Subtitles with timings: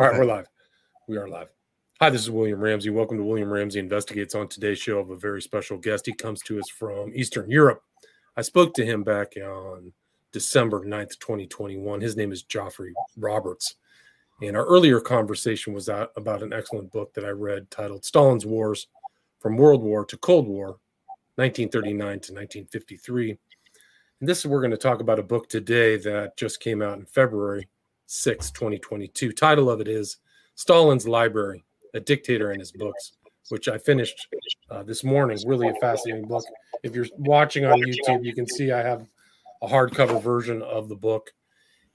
[0.00, 0.46] All right, we're live.
[1.08, 1.48] We are live.
[2.00, 2.88] Hi, this is William Ramsey.
[2.88, 4.34] Welcome to William Ramsey Investigates.
[4.34, 6.06] On today's show, of a very special guest.
[6.06, 7.82] He comes to us from Eastern Europe.
[8.34, 9.92] I spoke to him back on
[10.32, 12.00] December 9th, 2021.
[12.00, 13.74] His name is Geoffrey Roberts.
[14.40, 18.86] And our earlier conversation was about an excellent book that I read titled Stalin's Wars
[19.38, 20.78] from World War to Cold War,
[21.34, 23.36] 1939 to 1953.
[24.20, 26.96] And this is we're going to talk about a book today that just came out
[26.96, 27.68] in February
[28.10, 29.30] 6, 2022.
[29.30, 30.16] Title of it is
[30.56, 31.64] Stalin's Library,
[31.94, 33.12] a dictator and his books,
[33.50, 34.26] which I finished
[34.68, 35.38] uh, this morning.
[35.46, 36.42] Really a fascinating book.
[36.82, 39.06] If you're watching on YouTube, you can see I have
[39.62, 41.30] a hardcover version of the book.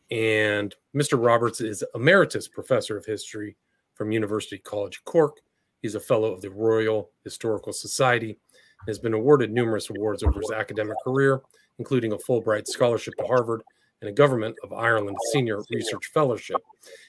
[0.10, 1.22] And Mr.
[1.22, 3.58] Roberts is emeritus professor of history
[3.94, 5.42] from University College Cork.
[5.82, 10.40] He's a fellow of the Royal Historical Society and has been awarded numerous awards over
[10.40, 11.42] his academic career,
[11.78, 13.64] including a Fulbright scholarship to Harvard
[14.02, 16.58] and a Government of Ireland Senior Research Fellowship.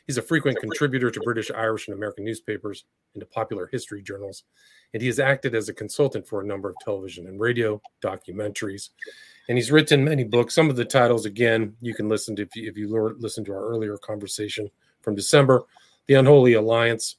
[0.07, 4.45] He's a frequent contributor to British, Irish, and American newspapers and to popular history journals,
[4.95, 8.91] and he has acted as a consultant for a number of television and radio documentaries.
[9.49, 10.55] And he's written many books.
[10.55, 13.53] Some of the titles, again, you can listen to if you, if you listen to
[13.53, 14.71] our earlier conversation
[15.03, 15.65] from December
[16.07, 17.17] The Unholy Alliance,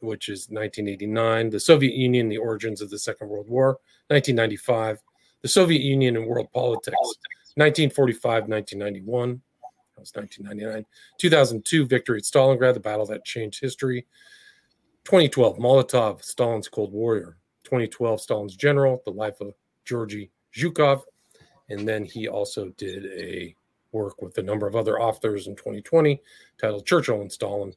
[0.00, 5.00] which is 1989, The Soviet Union, The Origins of the Second World War, 1995,
[5.42, 6.96] The Soviet Union and World Politics,
[7.56, 9.40] 1945, 1991.
[9.94, 10.84] That was 1999.
[11.18, 14.06] 2002, victory at Stalingrad, the battle that changed history.
[15.04, 17.36] 2012, Molotov, Stalin's Cold Warrior.
[17.64, 21.02] 2012, Stalin's General, the life of Georgy Zhukov.
[21.68, 23.54] And then he also did a
[23.92, 26.20] work with a number of other authors in 2020
[26.60, 27.72] titled Churchill and Stalin,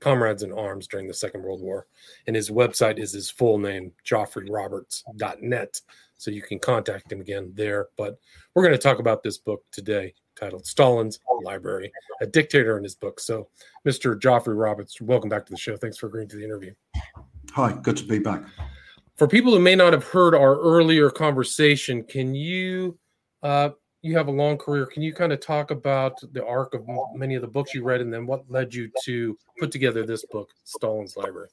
[0.00, 1.86] Comrades in Arms During the Second World War.
[2.26, 5.80] And his website is his full name, geoffreyroberts.net.
[6.20, 7.88] So you can contact him again there.
[7.96, 8.18] But
[8.54, 11.90] we're going to talk about this book today titled Stalin's Library,
[12.20, 13.18] a dictator in his book.
[13.18, 13.48] So,
[13.88, 14.20] Mr.
[14.20, 15.78] Geoffrey Roberts, welcome back to the show.
[15.78, 16.74] Thanks for agreeing to the interview.
[17.52, 18.42] Hi, good to be back.
[19.16, 22.98] For people who may not have heard our earlier conversation, can you,
[23.42, 23.70] uh,
[24.02, 27.34] you have a long career, can you kind of talk about the arc of many
[27.34, 30.50] of the books you read and then what led you to put together this book,
[30.64, 31.48] Stalin's Library?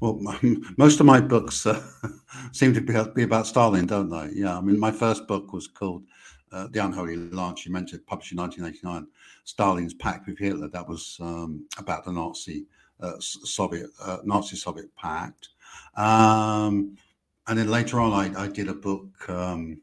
[0.00, 0.18] Well,
[0.78, 1.82] most of my books uh,
[2.52, 4.30] seem to be, be, about Stalin, don't they?
[4.34, 6.04] Yeah, I mean, my first book was called
[6.52, 7.66] uh, The Unholy Alliance.
[7.66, 9.06] You mentioned published in 1989.
[9.44, 10.68] Stalin's Pact with Hitler.
[10.68, 12.66] That was um, about the Nazi
[13.00, 15.48] uh, Soviet uh, Nazi Soviet pact.
[15.96, 16.96] Um,
[17.46, 19.80] and then later on, I, I did a book um,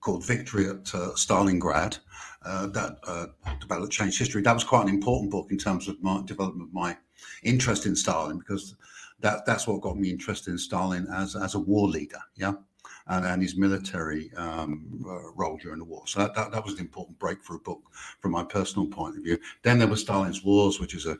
[0.00, 1.98] called Victory at uh, Stalingrad.
[2.44, 3.26] Uh, that uh,
[3.60, 4.40] developed changed history.
[4.40, 6.96] That was quite an important book in terms of my development of my
[7.42, 8.76] interest in Stalin because
[9.20, 12.20] that that's what got me interested in Stalin as as a war leader.
[12.36, 12.54] Yeah.
[13.10, 16.02] And, and his military um, uh, role during the war.
[16.06, 17.80] So that, that, that, was an important breakthrough book
[18.20, 19.38] from my personal point of view.
[19.62, 21.18] Then there was Stalin's Wars, which is a,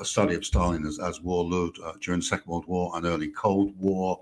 [0.00, 3.28] a study of Stalin as, as warlord uh, during the Second World War and early
[3.28, 4.20] Cold War.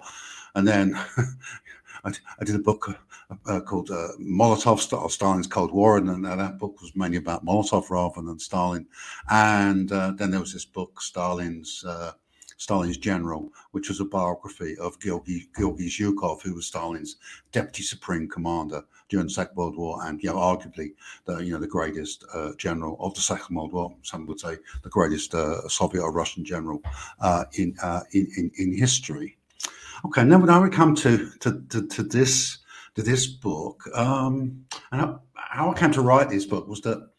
[0.54, 0.94] And then
[2.04, 6.24] I, I, did a book uh, uh called uh, Molotov, Stalin's Cold War, and, and,
[6.24, 8.86] that book was mainly about Molotov rather than Stalin.
[9.30, 12.12] And uh, then there was this book, Stalin's uh,
[12.56, 17.16] Stalin's general, which was a biography of Georgy, Zhukov, who was Stalin's
[17.52, 20.92] deputy supreme commander during the Second World War, and you know, arguably
[21.26, 23.94] the you know the greatest uh, general of the Second World War.
[24.02, 26.80] Some would say the greatest uh, Soviet or Russian general
[27.20, 29.36] uh, in, uh, in, in in history.
[30.04, 32.58] Okay, now now we come to to, to, to this
[32.94, 37.10] to this book, um, and how I came to write this book was that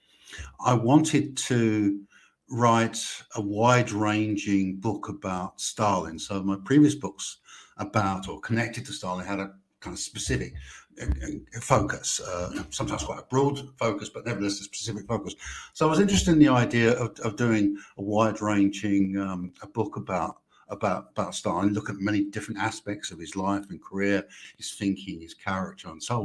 [0.60, 2.07] I wanted to
[2.50, 2.98] write
[3.36, 6.18] a wide ranging book about Stalin.
[6.18, 7.38] So my previous books
[7.78, 10.54] about or connected to Stalin had a kind of specific
[11.02, 15.36] uh, uh, focus, uh, sometimes quite a broad focus, but nevertheless a specific focus.
[15.74, 19.68] So I was interested in the idea of, of doing a wide ranging um, a
[19.68, 20.38] book about
[20.70, 24.24] about about Stalin, look at many different aspects of his life and career,
[24.58, 26.22] his thinking, his character, and so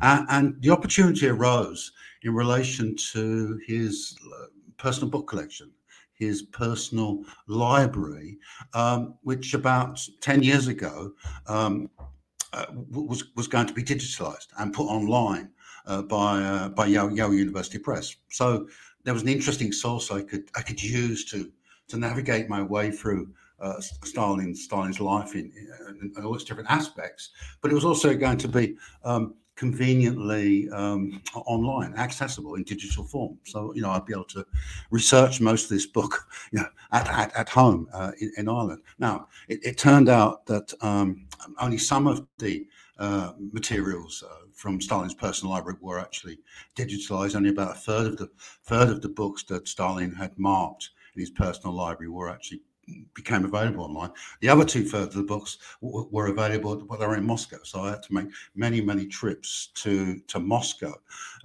[0.00, 0.28] on.
[0.28, 4.46] And, the opportunity arose in relation to his uh,
[4.78, 5.70] personal book collection,
[6.14, 8.38] his personal library,
[8.74, 11.12] um, which about 10 years ago
[11.46, 11.90] um,
[12.52, 15.50] uh, was, was going to be digitalized and put online
[15.86, 18.14] uh, by, uh, by Yale, Yale University Press.
[18.30, 18.68] So
[19.04, 21.50] there was an interesting source I could, I could use to,
[21.88, 25.52] to navigate my way through uh, Stalin's Stalin's life in,
[25.88, 27.30] in, in, all its different aspects.
[27.60, 33.38] But it was also going to be um, conveniently um, online, accessible in digital form.
[33.44, 34.46] So, you know, I'd be able to
[34.90, 38.82] research most of this book, you know, at, at, at home uh, in, in, Ireland.
[38.98, 41.26] Now, it, it turned out that um,
[41.60, 42.66] only some of the
[42.98, 46.38] uh, materials uh, from Stalin's personal library were actually
[46.76, 47.34] digitalized.
[47.34, 48.30] Only about a third of the
[48.64, 52.62] third of the books that Stalin had marked in his personal library were actually
[53.14, 54.10] became available online.
[54.40, 57.58] The other two thirds of the books w- were available, but they were in Moscow.
[57.62, 60.94] So I had to make many, many trips to to Moscow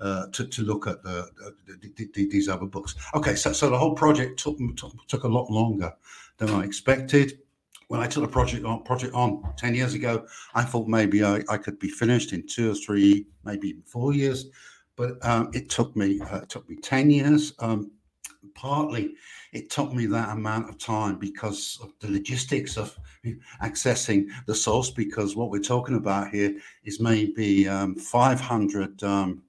[0.01, 1.29] uh, to, to look at the,
[1.67, 2.95] the, the, the, these other books.
[3.13, 5.93] Okay, so, so the whole project took, took, took a lot longer
[6.37, 7.39] than I expected.
[7.87, 11.41] When I took the project on, project on 10 years ago, I thought maybe I,
[11.49, 14.47] I could be finished in two or three, maybe even four years.
[14.97, 17.53] But um, it took me uh, it took me 10 years.
[17.59, 17.91] Um,
[18.55, 19.13] partly
[19.53, 22.97] it took me that amount of time because of the logistics of
[23.61, 29.43] accessing the source because what we're talking about here is maybe um, 500 um,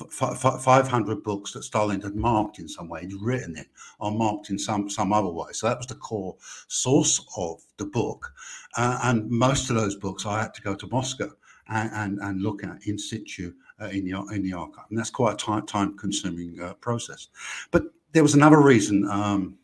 [0.00, 4.10] f- f- 500 books that Stalin had marked in some way, he'd written it or
[4.10, 5.52] marked in some some other way.
[5.52, 6.36] So that was the core
[6.68, 8.32] source of the book,
[8.76, 11.30] uh, and most of those books I had to go to Moscow
[11.68, 15.10] and and, and look at in situ uh, in the in the archive, and that's
[15.10, 17.28] quite a time time consuming uh, process.
[17.70, 17.84] But
[18.14, 19.58] there was another reason um,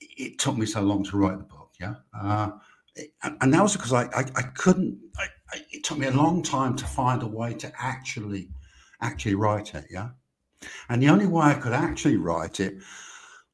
[0.00, 1.70] it took me so long to write the book.
[1.78, 2.52] Yeah, uh,
[3.22, 4.98] and, and, that was because I I, I couldn't.
[5.18, 8.48] I, I, it took me a long time to find a way to actually
[9.02, 9.86] actually write it.
[9.90, 10.10] Yeah,
[10.88, 12.76] and the only way I could actually write it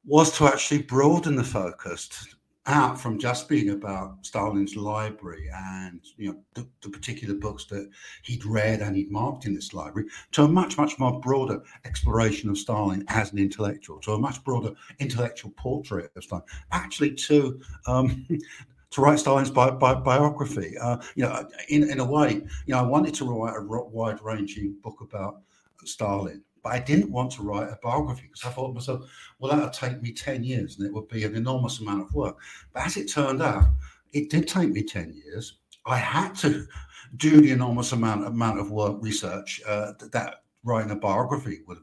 [0.05, 2.36] was to actually broaden the focus
[2.67, 7.89] out from just being about Stalin's library and you know the, the, particular books that
[8.23, 12.49] he'd read and he'd marked in this library to a much much more broader exploration
[12.49, 17.59] of Stalin as an intellectual, to a much broader intellectual portrait of Stalin, actually to
[17.87, 18.27] um,
[18.91, 20.77] to write Stalin's bi- bi- biography.
[20.77, 22.33] Uh, you know, in in a way,
[22.65, 25.41] you know, I wanted to write a wide ranging book about
[25.85, 29.09] Stalin but I didn't want to write a biography because I thought to myself,
[29.39, 32.13] well, that would take me 10 years and it would be an enormous amount of
[32.13, 32.37] work.
[32.73, 33.69] But as it turned out,
[34.11, 35.59] it did take me 10 years.
[35.85, 36.67] I had to
[37.15, 41.77] do the enormous amount amount of work research uh, that, that, writing a biography would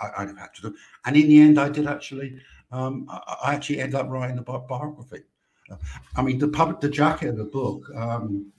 [0.00, 0.76] I, would have had to do.
[1.04, 2.38] And in the end, I did actually.
[2.70, 5.24] Um, I, actually ended up writing a bi- biography.
[6.16, 7.84] I mean, the public, the jacket of the book.
[7.94, 8.50] Um,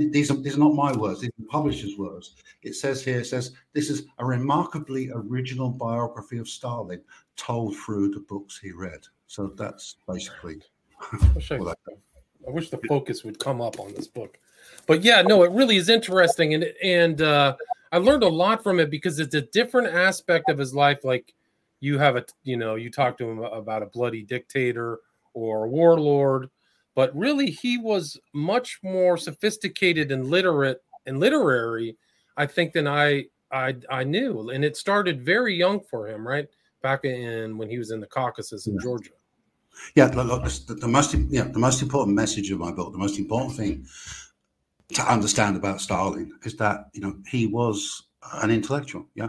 [0.00, 2.34] and these are these are not my words; these are the publisher's words.
[2.62, 7.00] It says here, it says this is a remarkably original biography of Stalin,
[7.36, 9.00] told through the books he read.
[9.26, 10.60] So that's basically.
[11.00, 11.44] I
[12.46, 14.38] I wish the focus would come up on this book,
[14.86, 17.56] but yeah, no, it really is interesting, and and uh,
[17.92, 21.04] I learned a lot from it because it's a different aspect of his life.
[21.04, 21.34] Like
[21.80, 25.00] you have a, you know, you talk to him about a bloody dictator
[25.34, 26.48] or a warlord
[26.94, 31.96] but really he was much more sophisticated and literate and literary,
[32.36, 34.50] I think, than I I I knew.
[34.50, 36.48] And it started very young for him, right?
[36.82, 38.80] Back in when he was in the Caucasus in yeah.
[38.82, 39.10] Georgia.
[39.94, 43.18] Yeah, look, the, the most yeah, the most important message of my book, the most
[43.18, 43.86] important thing
[44.94, 48.04] to understand about Stalin is that you know he was
[48.34, 49.06] an intellectual.
[49.14, 49.28] Yeah,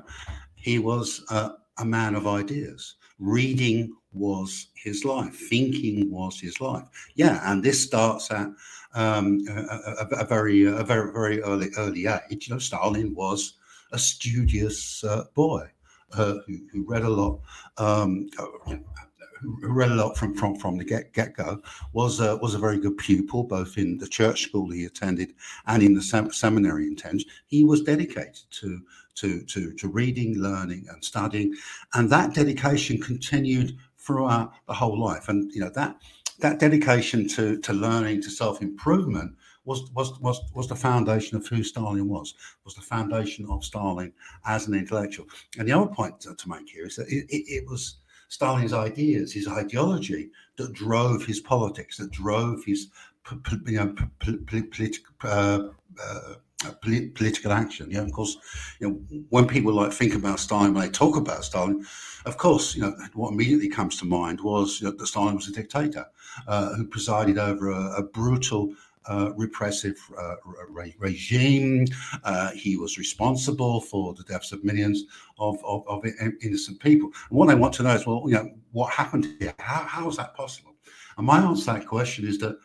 [0.56, 2.96] he was uh, a man of ideas.
[3.20, 5.36] Reading was his life.
[5.36, 6.88] Thinking was his life.
[7.16, 8.48] Yeah, and this starts at
[8.94, 12.48] um, a, a, a, very, a very, very early, early age.
[12.48, 13.54] You know, Stalin was
[13.92, 15.70] a studious uh, boy
[16.14, 17.40] uh, who, who, read a lot.
[17.78, 18.30] Um,
[19.44, 21.62] who read a lot from from, from the get get go
[21.92, 25.34] was was a very good pupil both in the church school he attended
[25.68, 27.28] and in the sem- seminary attended.
[27.48, 28.82] He was dedicated to
[29.16, 31.56] to to to reading, learning, and studying,
[31.94, 35.30] and that dedication continued throughout the whole life.
[35.30, 35.98] And you know that
[36.40, 39.36] that dedication to to learning, to self improvement
[39.66, 42.34] was was was was the foundation of who Stalin was.
[42.66, 44.12] Was the foundation of Stalin
[44.46, 45.26] as an intellectual.
[45.58, 47.98] And the other point to, to make here is that it, it, it, was
[48.28, 52.88] Stalin's ideas, his ideology, that drove his politics, that drove his
[53.66, 55.14] you know, political.
[55.24, 55.60] Uh,
[56.02, 56.34] uh,
[56.82, 57.90] political action.
[57.92, 58.38] Yeah, of course,
[58.80, 61.86] you know, when people like think about Stalin, when they talk about Stalin,
[62.26, 65.48] of course, you know, what immediately comes to mind was you know, that Stalin was
[65.48, 66.06] a dictator
[66.48, 68.74] uh, who presided over a, a brutal.
[69.06, 70.36] Uh, repressive uh,
[70.70, 71.86] re- regime.
[72.24, 75.04] Uh, he was responsible for the deaths of millions
[75.40, 76.06] of, of, of,
[76.42, 77.12] innocent people.
[77.30, 79.54] And what they want to know is, well, you know, what happened here?
[79.60, 80.74] How, how is that possible?
[81.18, 82.58] And my answer to that question is that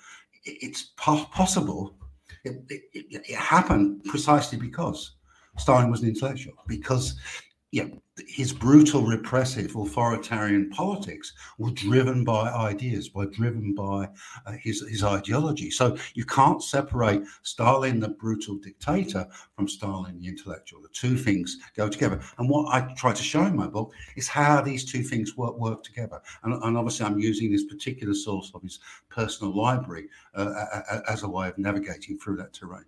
[0.44, 1.97] it's po- possible
[2.44, 2.84] it, it,
[3.28, 5.12] it, happened precisely because
[5.58, 7.16] Stalin was an intellectual, because
[7.70, 7.84] yeah,
[8.26, 14.08] his brutal, repressive, authoritarian politics were driven by ideas, were driven by
[14.46, 15.70] uh, his his ideology.
[15.70, 20.80] So you can't separate Stalin, the brutal dictator, from Stalin, the intellectual.
[20.80, 22.20] The two things go together.
[22.38, 25.58] And what I try to show in my book is how these two things work
[25.58, 26.22] work together.
[26.44, 31.28] And, and obviously, I'm using this particular source of his personal library uh, as a
[31.28, 32.86] way of navigating through that terrain.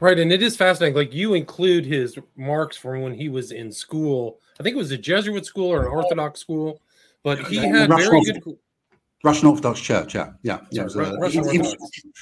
[0.00, 0.96] Right, and it is fascinating.
[0.96, 4.38] Like you include his marks from when he was in school.
[4.58, 6.80] I think it was a Jesuit school or an Orthodox school.
[7.22, 8.58] but he had very good.
[9.24, 10.60] Russian Orthodox Church, yeah, yeah.
[10.70, 11.76] yeah was, uh, Russian he, he was,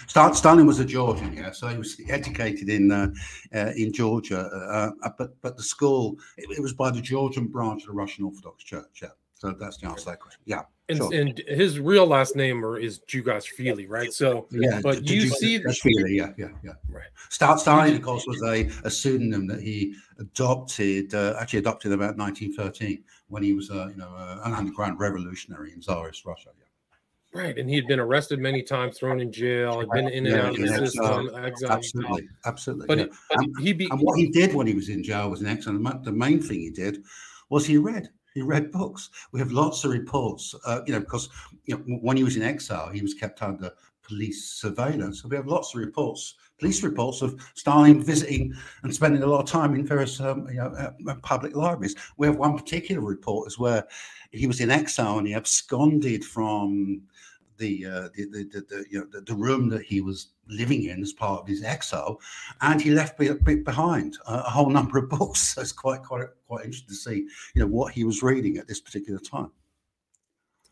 [0.09, 3.09] Stalin was a Georgian, yeah, so he was educated in uh,
[3.55, 7.49] uh, in Georgia, uh, uh, but but the school it, it, was by the Georgian
[7.49, 9.09] branch of the Russian Orthodox Church, yeah.
[9.39, 10.41] So that's the answer to that question.
[10.47, 11.13] Yeah, and, sure.
[11.13, 14.13] and his real last name is Jugashvili, right?
[14.13, 16.73] So yeah, but d- you see, Jugashvili, yeah, yeah, yeah.
[16.89, 17.05] Right.
[17.29, 23.03] Stalin, of course, was a, a pseudonym that he adopted, uh, actually adopted about 1913
[23.29, 26.51] when he was, uh, you know, uh, an underground revolutionary in Tsarist Russia.
[26.57, 27.43] Yeah.
[27.43, 30.37] Right, and he had been arrested many times, thrown in jail, had been in and
[30.37, 31.73] yeah, out of the system, exile.
[31.73, 32.87] Absolutely, absolutely.
[32.87, 33.07] But, yeah.
[33.29, 35.49] but and, he be, and what he did when he was in jail was an
[35.49, 36.05] excellent.
[36.05, 37.03] The main thing he did
[37.51, 38.09] was he read.
[38.37, 39.09] He read books.
[39.33, 41.31] We have lots of reports, uh, you know, because
[41.65, 43.71] you know, when he was in exile, he was kept under
[44.03, 45.23] police surveillance.
[45.23, 48.53] So we have lots of reports, police reports of Stalin visiting
[48.83, 51.97] and spending a lot of time in various um, you know, uh, public libraries.
[52.19, 53.87] We have one particular report is where
[54.33, 57.01] he was in exile and he absconded from
[57.59, 60.85] the, uh, the, the, the, the, you know, the, the, room that he was living
[60.85, 62.21] in as part of his exile,
[62.61, 65.55] and he left behind a, a whole number of books.
[65.55, 68.69] So it's quite quite quite interesting to see, you know, what he was reading at
[68.69, 69.51] this particular time.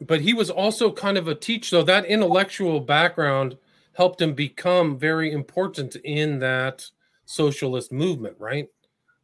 [0.01, 3.57] But he was also kind of a teacher, so that intellectual background
[3.95, 6.91] helped him become very important in that
[7.25, 8.69] socialist movement, right?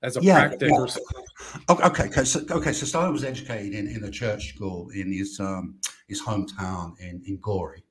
[0.03, 0.71] As a yeah, practice.
[0.71, 1.77] Yeah.
[1.87, 5.39] Okay, okay, so okay, so Stalin was educated in, in a church school in his
[5.41, 5.79] um,
[6.09, 7.85] his hometown in, in Gori,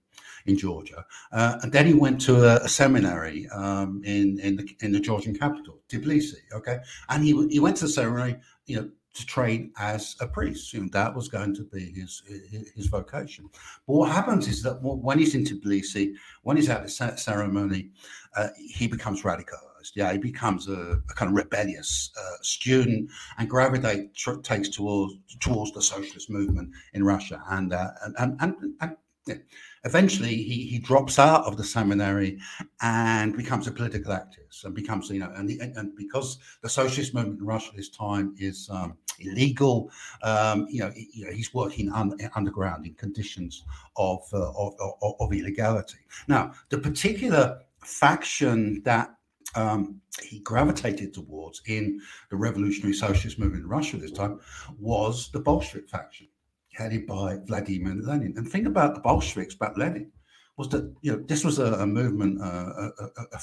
[0.45, 1.05] in Georgia.
[1.31, 4.99] Uh, and then he went to a, a seminary um, in, in, the, in the
[4.99, 6.35] Georgian capital, Tbilisi.
[6.53, 6.79] Okay.
[7.09, 10.73] And he, he went to the seminary, you know, to train as a priest.
[10.73, 13.49] You know, that was going to be his, his, his vocation.
[13.87, 16.13] But what happens is that when he's in Tbilisi,
[16.43, 17.89] when he's at the ceremony,
[18.35, 19.23] uh, he becomes
[19.95, 25.71] Yeah, he becomes a, a kind of rebellious uh, student and gravitates takes towards towards
[25.73, 27.41] the socialist movement in Russia.
[27.49, 28.95] And uh, and and, and, and
[29.83, 32.39] eventually he, he drops out of the seminary
[32.81, 37.39] and becomes a political activist and becomes you know and, and because the socialist movement
[37.39, 39.91] in Russia at this time is um, illegal
[40.23, 43.63] um, you, know, you know he's working un, underground in conditions
[43.97, 49.15] of, uh, of, of, of illegality now the particular faction that
[49.55, 54.39] um, he gravitated towards in the revolutionary socialist movement in Russia this time
[54.77, 56.27] was the Bolshevik faction,
[56.73, 58.33] headed by Vladimir Lenin.
[58.37, 60.11] And think about the Bolsheviks, about Lenin
[60.59, 63.37] was that you know this was a, a movement, uh, a,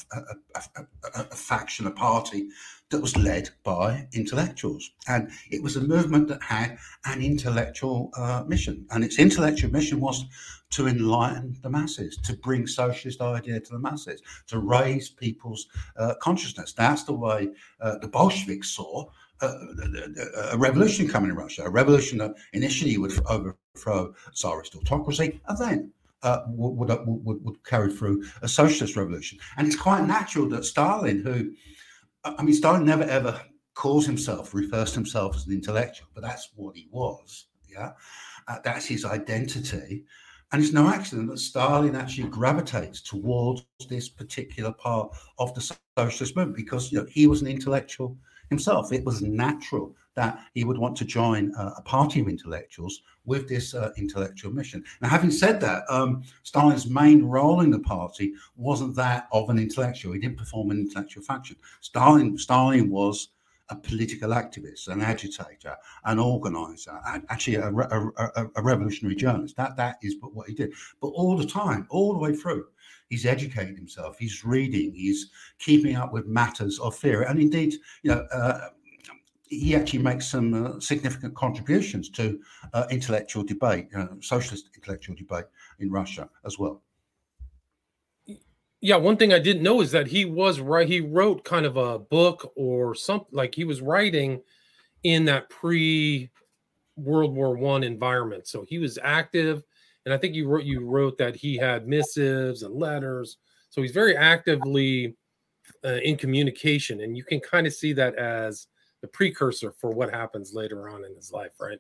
[0.55, 2.49] a, a, faction, a party
[2.91, 8.45] that was led by intellectuals, and it was a movement that had an intellectual uh,
[8.47, 10.25] mission, and its intellectual mission was
[10.71, 15.67] to enlighten the masses, to bring socialist idea to the masses, to raise people's
[15.97, 16.73] uh, consciousness.
[16.73, 17.49] That's the way
[17.81, 19.07] uh, the Bolsheviks saw
[19.41, 19.59] uh,
[20.53, 25.93] a revolution coming in Russia, a revolution that initially would overthrow Tsarist autocracy, and then
[26.23, 29.39] uh, would, would, would, carry through a socialist revolution.
[29.57, 31.53] And it's quite natural that Stalin, who,
[32.39, 33.41] I mean, Stalin never ever
[33.75, 37.47] calls himself, refers to himself as an intellectual, but that's what he was.
[37.69, 37.93] Yeah.
[38.49, 40.05] Uh, that's his identity.
[40.53, 46.37] And it's no accident that Stalin actually gravitates towards this particular part of the socialist
[46.37, 48.17] movement because you know he was an intellectual
[48.49, 48.93] himself.
[48.93, 53.49] It was natural that he would want to join uh, a party of intellectuals with
[53.49, 54.83] this uh, intellectual mission.
[55.01, 59.59] Now, having said that, um, Stalin's main role in the party wasn't that of an
[59.59, 60.15] intellectual.
[60.15, 61.57] He didn't perform an intellectual function.
[61.81, 63.29] Stalin, Stalin was
[63.69, 69.57] a political activist, an agitator, an organizer, actually a, a, a, a, revolutionary journalist.
[69.57, 70.73] That that is what he did.
[71.01, 72.67] But all the time, all the way through,
[73.09, 78.13] he's educating himself, he's reading, he's keeping up with matters of theory, and indeed, you
[78.13, 78.27] know.
[78.33, 78.69] Uh,
[79.49, 82.41] he actually makes some uh, significant contributions to
[82.75, 85.45] uh, intellectual debate, uh, socialist intellectual debate
[85.79, 86.83] in Russia as well
[88.81, 90.87] yeah, one thing I didn't know is that he was right.
[90.87, 94.43] He wrote kind of a book or something like he was writing
[95.03, 96.31] in that pre
[96.97, 98.47] World War One environment.
[98.47, 99.65] So he was active,
[100.05, 103.39] and I think you wrote you wrote that he had missives and letters.
[103.71, 105.17] So he's very actively
[105.85, 108.69] uh, in communication, and you can kind of see that as
[109.01, 111.79] the precursor for what happens later on in his life, right?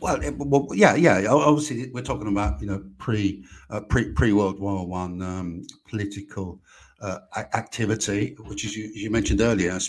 [0.00, 1.26] Well, it, well, yeah, yeah.
[1.28, 6.60] Obviously, we're talking about you know pre uh, pre pre World War One um, political
[7.00, 9.78] uh, activity, which is you, you mentioned earlier.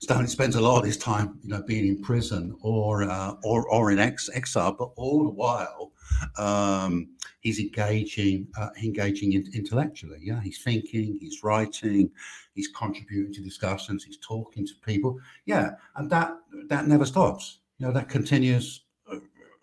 [0.00, 3.68] Stalin spends a lot of his time, you know, being in prison or uh, or
[3.70, 5.92] or in ex- exile, but all the while
[6.38, 7.08] um,
[7.40, 10.18] he's engaging uh, engaging in, intellectually.
[10.22, 12.10] Yeah, he's thinking, he's writing,
[12.54, 15.18] he's contributing to discussions, he's talking to people.
[15.44, 16.36] Yeah, and that
[16.68, 18.84] that never stops you know that continues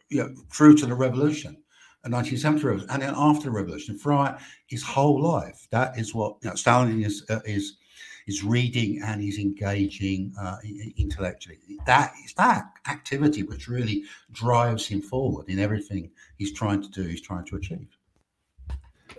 [0.10, 1.58] you know, through to the revolution.
[2.06, 6.50] 1970 revolution, and then after the revolution, throughout his whole life, that is what you
[6.50, 7.78] know, Stalin is uh, is
[8.28, 10.58] is reading and he's engaging uh,
[10.98, 11.60] intellectually.
[11.86, 17.04] That is that activity which really drives him forward in everything he's trying to do.
[17.04, 17.88] He's trying to achieve.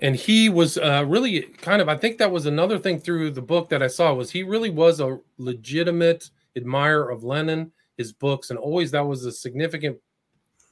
[0.02, 1.88] And he was uh, really kind of.
[1.88, 4.70] I think that was another thing through the book that I saw was he really
[4.70, 9.98] was a legitimate admirer of Lenin, his books, and always that was a significant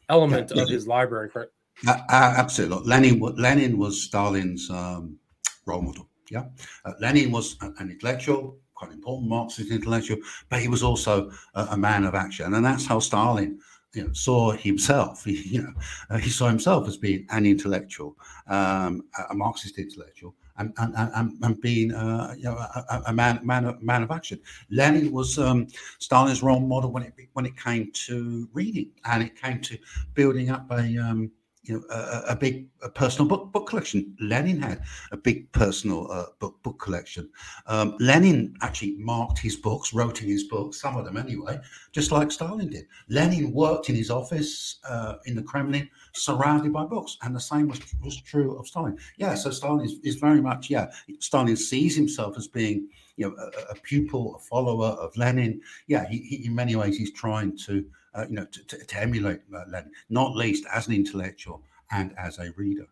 [0.08, 0.62] element yeah.
[0.62, 1.30] of his library.
[1.30, 1.52] correct?
[1.86, 2.88] Uh, absolutely.
[2.88, 5.18] Lenin, Lenin was Stalin's um,
[5.66, 6.08] role model.
[6.32, 6.44] Yeah.
[6.86, 10.16] Uh, Lenin was an intellectual, quite an important Marxist intellectual,
[10.48, 12.54] but he was also a, a, man of action.
[12.54, 13.60] And that's how Stalin
[13.92, 15.24] you know, saw himself.
[15.26, 15.74] He, you know,
[16.08, 20.34] uh, he saw himself as being an intellectual, um, a Marxist intellectual.
[20.56, 24.10] And, and, and, and being uh, you know, a, a, man man of, man of
[24.10, 24.38] action.
[24.70, 25.66] Lenin was um,
[25.98, 29.78] Stalin's role model when it when it came to reading and it came to
[30.12, 34.16] building up a um, you know a, a big a personal book book collection.
[34.20, 37.28] Lenin had a big personal uh, book book collection.
[37.66, 41.58] Um, Lenin actually marked his books, wrote in his books, some of them anyway,
[41.92, 42.86] just like Stalin did.
[43.08, 47.68] Lenin worked in his office uh, in the Kremlin, surrounded by books, and the same
[47.68, 48.98] was was true of Stalin.
[49.16, 50.90] Yeah, so Stalin is, is very much yeah.
[51.20, 55.60] Stalin sees himself as being you know a, a pupil, a follower of Lenin.
[55.86, 59.00] Yeah, he, he, in many ways he's trying to uh, you know, to, to, to
[59.00, 62.86] emulate uh, Lenin, not least as an intellectual and as a reader.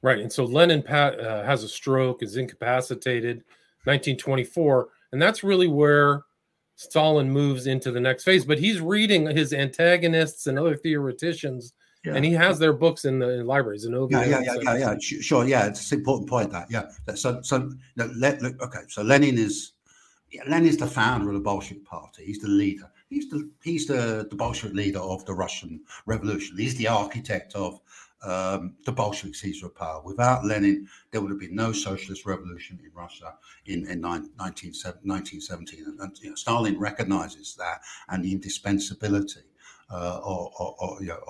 [0.00, 3.38] Right, and so Lenin uh, has a stroke, is incapacitated,
[3.84, 6.22] 1924, and that's really where
[6.76, 8.44] Stalin moves into the next phase.
[8.44, 11.72] But he's reading his antagonists and other theoreticians,
[12.04, 12.14] yeah.
[12.14, 13.86] and he has their books in the in libraries.
[13.86, 15.66] And yeah, yeah, yeah, yeah, yeah, sure, yeah.
[15.66, 16.90] It's an important point that, yeah.
[17.16, 18.80] So, so let, okay.
[18.88, 19.72] So Lenin is
[20.30, 22.24] yeah, Lenin is the founder of the Bolshevik Party.
[22.24, 26.56] He's the leader he's the he's the, the Bolshevik leader of the Russian Revolution.
[26.56, 27.80] He's the architect of
[28.22, 30.02] um, the Bolshevik seizure of power.
[30.02, 33.34] Without Lenin, there would have been no socialist revolution in Russia
[33.66, 35.96] in, in 19, 1917.
[36.00, 39.40] And, you know, Stalin recognizes that and the indispensability
[39.90, 41.20] uh, of, of, you know,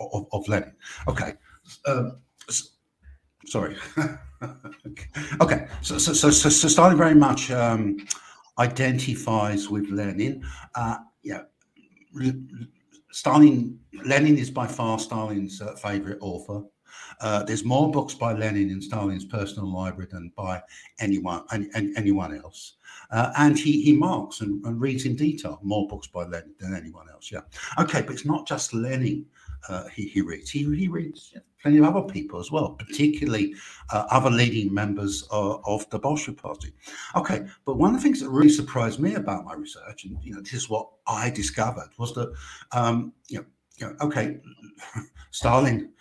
[0.00, 0.74] of, of, Lenin.
[1.08, 1.34] Okay.
[1.86, 2.18] Um,
[3.46, 3.76] sorry.
[5.40, 5.68] okay.
[5.82, 8.04] So, so, so, so, Stalin very much um,
[8.58, 10.44] identifies with Lenin.
[10.74, 11.42] Uh, yeah,
[13.10, 16.62] Stalin, Lenin is by far Stalin's uh, favorite author.
[17.20, 20.62] Uh, there's more books by Lenin in Stalin's personal library than by
[20.98, 22.74] anyone any, anyone else.
[23.10, 26.74] Uh, and he, he marks and, and, reads in detail more books by Lenin than
[26.74, 27.30] anyone else.
[27.30, 27.40] Yeah.
[27.78, 29.26] Okay, but it's not just Lenin
[29.68, 30.50] uh, he, he reads.
[30.50, 33.54] He, he reads plenty of other people as well, particularly
[33.90, 36.72] uh, other leading members of, of, the Bolshevik Party.
[37.16, 40.34] Okay, but one of the things that really surprised me about my research, and you
[40.34, 42.32] know, this is what I discovered, was that
[42.72, 43.44] um, you, know,
[43.76, 44.40] you know, okay,
[45.30, 45.92] Stalin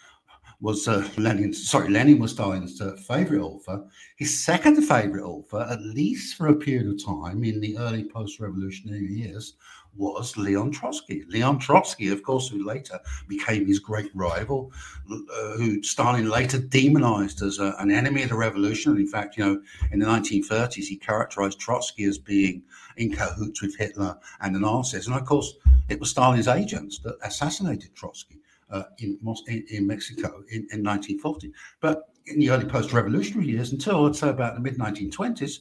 [0.61, 1.53] was uh, Lenin.
[1.53, 3.83] Sorry, Lenin was Stalin's uh, favorite author.
[4.17, 9.07] His second favorite author, at least for a period of time in the early post-revolutionary
[9.07, 9.55] years,
[9.95, 11.23] was Leon Trotsky.
[11.27, 14.71] Leon Trotsky, of course, who later became his great rival,
[15.11, 18.91] uh, who Stalin later demonized as a, an enemy of the revolution.
[18.91, 22.63] And in fact, you know, in the 1930s, he characterized Trotsky as being
[22.97, 25.07] in cahoots with Hitler and the Nazis.
[25.07, 25.53] And of course,
[25.89, 28.37] it was Stalin's agents that assassinated Trotsky.
[28.69, 31.51] Uh, in, in, in, Mexico in, in 1940.
[31.81, 35.59] But in the early post revolutionary years, until I'd say about the mid 1920s,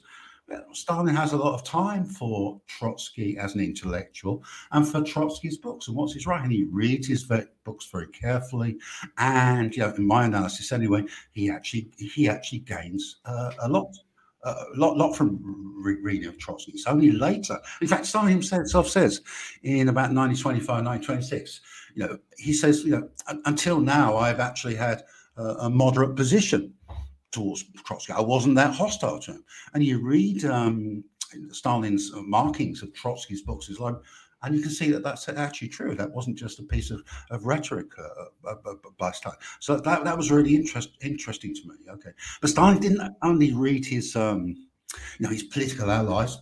[0.72, 5.88] Stalin has a lot of time for Trotsky as an intellectual and for Trotsky's books
[5.88, 6.42] and what's his right.
[6.42, 7.24] And he reads his
[7.64, 8.76] books very carefully.
[9.18, 13.94] And you know, in my analysis anyway, he actually he actually gains uh, a lot.
[14.42, 15.38] Uh, a lot, lot from
[15.84, 16.72] re- reading of Trotsky.
[16.72, 17.58] It's only later.
[17.82, 19.20] In fact, Stalin himself says
[19.64, 21.60] in about 1925, 1926,
[21.94, 23.10] you know, he says, you know,
[23.44, 25.02] until now, I've actually had
[25.36, 26.72] a moderate position
[27.32, 28.12] towards Trotsky.
[28.12, 29.44] I wasn't that hostile to him.
[29.74, 31.04] And you read um,
[31.50, 33.94] Stalin's markings of Trotsky's books, is like,
[34.42, 35.94] and you can see that that's actually true.
[35.94, 39.36] That wasn't just a piece of, of rhetoric uh, uh, uh by Stalin.
[39.60, 41.74] So that, that was really interest, interesting to me.
[41.90, 42.10] Okay.
[42.40, 44.46] But Stalin didn't only read his, um,
[45.18, 46.38] you know, his political allies,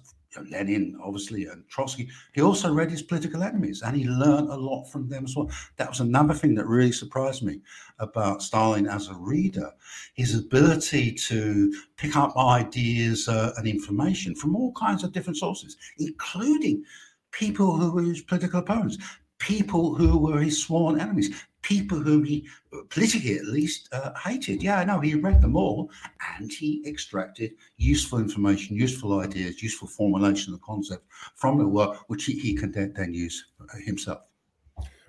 [0.51, 2.09] Lenin, obviously, and Trotsky.
[2.35, 5.51] He also read his political enemies and he learned a lot from them as well.
[5.77, 7.61] That was another thing that really surprised me
[7.99, 9.73] about Stalin as a reader
[10.15, 15.77] his ability to pick up ideas uh, and information from all kinds of different sources,
[15.99, 16.85] including
[17.31, 18.99] people who were his political opponents,
[19.39, 22.47] people who were his sworn enemies, people whom he
[22.89, 24.63] politically at least uh, hated.
[24.63, 25.91] Yeah, I know he read them all
[26.39, 31.99] and he extracted useful information, useful ideas, useful formulation of the concept from the work,
[32.09, 33.45] which he, he can then, then use
[33.85, 34.21] himself.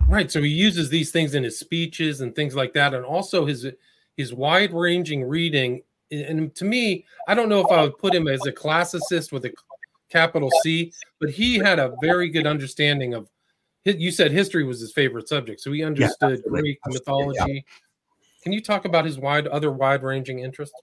[0.06, 0.30] Right.
[0.30, 3.66] So he uses these things in his speeches and things like that, and also his
[4.16, 5.82] his wide ranging reading.
[6.10, 9.44] And to me, I don't know if I would put him as a classicist with
[9.44, 9.52] a
[10.10, 13.28] capital C, but he had a very good understanding of.
[13.84, 17.38] You said history was his favorite subject, so he understood yeah, Greek mythology.
[17.48, 17.60] Yeah.
[18.42, 20.76] Can you talk about his wide other wide ranging interests?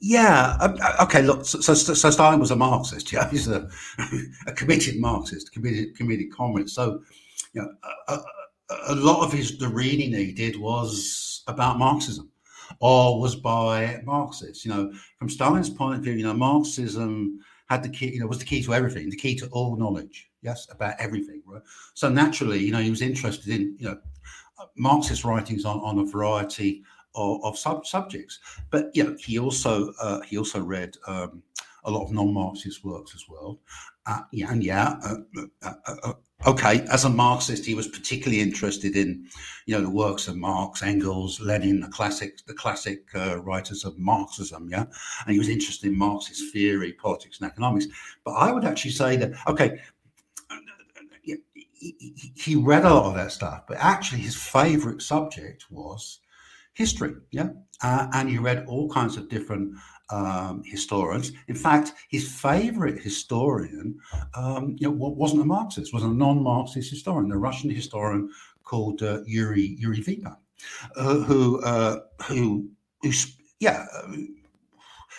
[0.00, 0.56] Yeah.
[0.60, 1.22] Um, uh, okay.
[1.22, 1.44] Look.
[1.44, 3.12] So, so, so, Stalin was a Marxist.
[3.12, 3.68] Yeah, he's a,
[4.46, 6.74] a committed Marxist, committed committed communist.
[6.74, 7.02] So,
[7.52, 7.68] you know,
[8.08, 8.24] a, a,
[8.88, 12.30] a, lot of his the reading he did was about Marxism,
[12.80, 14.64] or was by Marxists.
[14.64, 18.12] You know, from Stalin's point of view, you know, Marxism had the key.
[18.14, 20.31] You know, was the key to everything, the key to all knowledge.
[20.42, 21.42] Yes, about everything.
[21.46, 21.62] Right.
[21.94, 23.98] So naturally, you know, he was interested in you know
[24.76, 26.82] Marxist writings on on a variety
[27.14, 28.40] of, of sub- subjects.
[28.70, 31.42] But you know, he also uh, he also read um,
[31.84, 33.60] a lot of non-Marxist works as well.
[34.06, 35.16] Uh, yeah, and yeah, uh,
[35.62, 36.12] uh, uh, uh,
[36.46, 36.80] okay.
[36.90, 39.26] As a Marxist, he was particularly interested in,
[39.66, 44.68] you know, the works of Marx, Engels, Lenin, the classic, the classic writers of Marxism.
[44.68, 44.86] Yeah,
[45.24, 47.86] and he was interested in Marxist theory, politics, and economics.
[48.24, 49.80] But I would actually say that okay,
[52.34, 56.20] he read a lot of that stuff, but actually his favorite subject was
[56.74, 57.14] history.
[57.30, 57.50] Yeah.
[57.82, 59.74] Uh, and he read all kinds of different
[60.10, 61.32] um, historians.
[61.48, 63.98] In fact, his favorite historian
[64.34, 68.30] um, you know, wasn't a Marxist, was a non-Marxist historian, a Russian historian
[68.62, 70.36] called uh, Yuri Yuri Vipper,
[70.96, 72.68] uh, who uh, who
[73.02, 73.10] who
[73.58, 73.86] yeah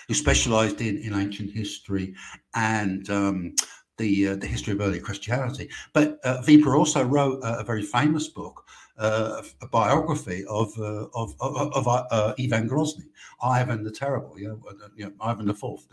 [0.08, 2.14] who specialized in, in ancient history
[2.56, 3.56] and um,
[3.98, 5.70] the uh, the history of early Christianity.
[5.94, 8.66] But uh, also wrote a very famous book
[8.98, 13.10] uh, a biography of uh, of of, of uh, Ivan Grozny,
[13.42, 15.88] Ivan the Terrible, you know, you know Ivan the Fourth,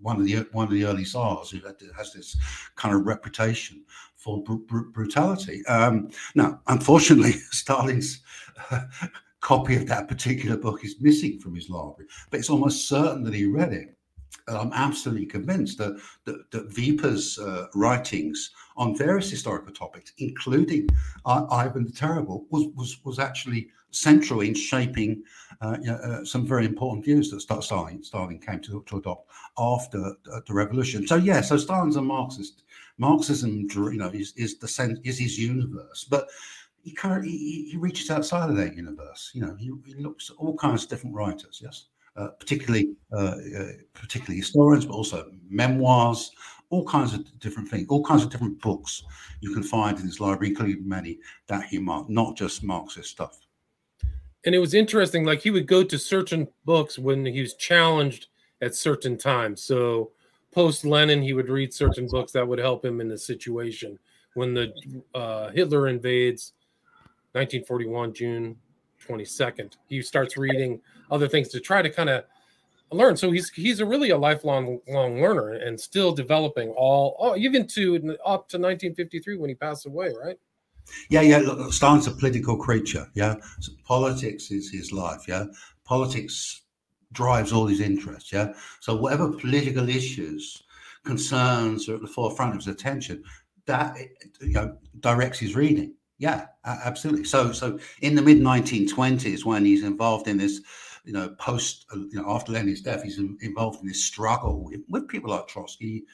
[0.00, 1.60] one of the one of the early Tsars who
[1.96, 2.36] has this
[2.76, 3.84] kind of reputation
[4.16, 5.64] for br- br- brutality.
[5.66, 8.20] Um, now, unfortunately, Stalin's
[9.40, 13.34] copy of that particular book is missing from his library, but it's almost certain that
[13.34, 13.96] he read it.
[14.48, 20.88] I'm absolutely convinced that that, that uh, writings on various historical topics, including
[21.24, 25.22] uh, Ivan the Terrible, was was was actually central in shaping
[25.60, 29.28] uh, you know, uh, some very important views that Stalin, Stalin came to, to adopt
[29.58, 31.06] after the, the revolution.
[31.06, 32.62] So yeah, so Stalin's a Marxist.
[32.98, 36.28] Marxism, you know, is is the sense is his universe, but
[36.82, 39.30] he he, he reaches outside of that universe.
[39.34, 41.60] You know, he, he looks at all kinds of different writers.
[41.62, 41.86] Yes.
[42.14, 46.30] Uh, particularly uh, uh, particularly historians, but also memoirs,
[46.68, 49.02] all kinds of different things, all kinds of different books
[49.40, 53.38] you can find in his library, including many that he marked, not just Marxist stuff.
[54.44, 58.26] And it was interesting, like he would go to certain books when he was challenged
[58.60, 59.62] at certain times.
[59.62, 60.10] So
[60.52, 63.98] post Lenin, he would read certain books that would help him in the situation.
[64.34, 64.74] When the
[65.14, 66.52] uh, Hitler invades
[67.32, 68.56] 1941, June
[69.06, 70.80] 22nd, he starts reading
[71.12, 72.24] other things to try to kind of
[72.90, 73.16] learn.
[73.16, 77.66] So he's he's a really a lifelong long learner and still developing all oh, even
[77.68, 77.94] to
[78.24, 80.38] up to 1953 when he passed away, right?
[81.08, 81.68] Yeah, yeah.
[81.70, 83.06] Stalin's a political creature.
[83.14, 85.28] Yeah, so politics is his life.
[85.28, 85.44] Yeah,
[85.84, 86.62] politics
[87.12, 88.32] drives all his interests.
[88.32, 90.62] Yeah, so whatever political issues,
[91.04, 93.22] concerns are at the forefront of his attention,
[93.66, 93.96] that
[94.40, 95.94] you know directs his reading.
[96.18, 97.24] Yeah, absolutely.
[97.24, 100.60] So, so in the mid 1920s, when he's involved in this
[101.04, 104.80] you know, post, uh, you know, after Lenin's death, he's involved in this struggle with,
[104.88, 106.04] with people like Trotsky,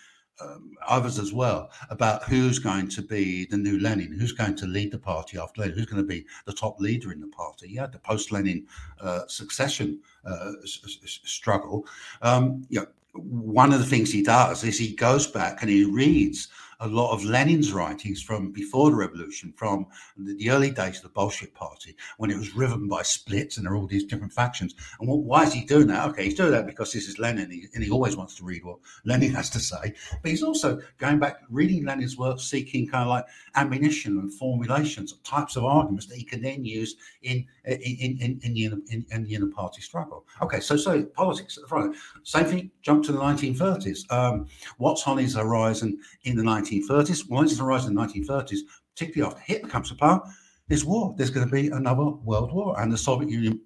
[0.41, 4.67] um, others as well, about who's going to be the new Lenin, who's going to
[4.67, 7.69] lead the party after Lenin, who's going to be the top leader in the party.
[7.71, 8.67] Yeah, the post-Lenin
[9.01, 11.87] uh, succession uh, s- s- struggle.
[12.23, 15.85] Um, you know, one of the things he does is he goes back and he
[15.85, 16.49] reads
[16.81, 19.87] a lot of Lenin's writings from before the revolution, from
[20.17, 23.73] the early days of the Bolshevik Party, when it was riven by splits and there
[23.73, 24.75] are all these different factions.
[25.01, 26.09] And what, why is he doing that?
[26.11, 28.45] Okay, he's doing that because this is Lenin, and he, and he always wants to
[28.45, 29.95] read what Lenin has to say.
[30.23, 35.15] But he's also going back, reading Lenin's work, seeking kind of like ammunition and formulations,
[35.25, 39.25] types of arguments that he can then use in in in in the in, in
[39.25, 40.25] the inner party struggle.
[40.43, 41.97] Okay, so so politics at the front.
[42.23, 42.71] Same thing.
[42.83, 44.11] Jump to the 1930s.
[44.11, 44.47] Um,
[44.79, 47.29] what's on his horizon in the 19 1930s.
[47.29, 48.61] Well, it's horizon in the 1930s,
[48.95, 50.23] particularly after Hitler comes to power,
[50.69, 51.15] is war.
[51.17, 53.61] There's going to be another world war, and the Soviet Union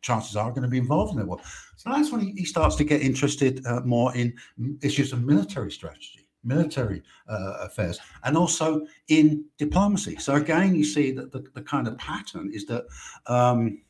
[0.00, 1.40] chances are going to be involved in the war.
[1.76, 4.34] So that's when he, he starts to get interested uh, more in
[4.82, 10.16] issues of military strategy, military uh, affairs, and also in diplomacy.
[10.16, 12.84] So again, you see that the, the kind of pattern is that.
[13.26, 13.82] Um,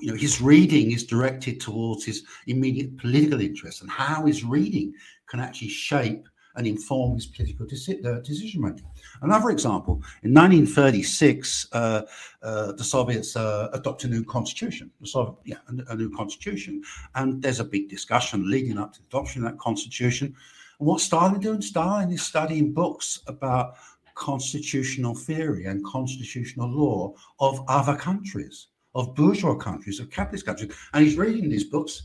[0.00, 4.94] you know, his reading is directed towards his immediate political interests and how his reading
[5.28, 8.84] can actually shape and inform his political uh, decision making.
[9.22, 12.02] Another example, in 1936, uh,
[12.42, 16.82] uh, the Soviets uh, adopt a new constitution, the Soviet, yeah, a, a, new constitution,
[17.14, 20.34] and there's a big discussion leading up to the adoption of that constitution.
[20.78, 21.60] And what Stalin doing?
[21.60, 23.76] Stalin is studying books about
[24.14, 31.04] constitutional theory and constitutional law of other countries, of bourgeois countries, of capitalist countries, and
[31.04, 32.02] he's reading these books,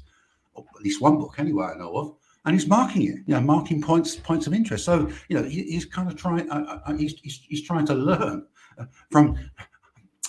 [0.57, 3.81] at least one book anyway I know of, and he's marking it, you know, marking
[3.81, 4.85] points points of interest.
[4.85, 6.49] So you know, he, he's kind of trying.
[6.49, 8.45] Uh, uh, he's, he's, he's trying to learn
[8.77, 9.37] uh, from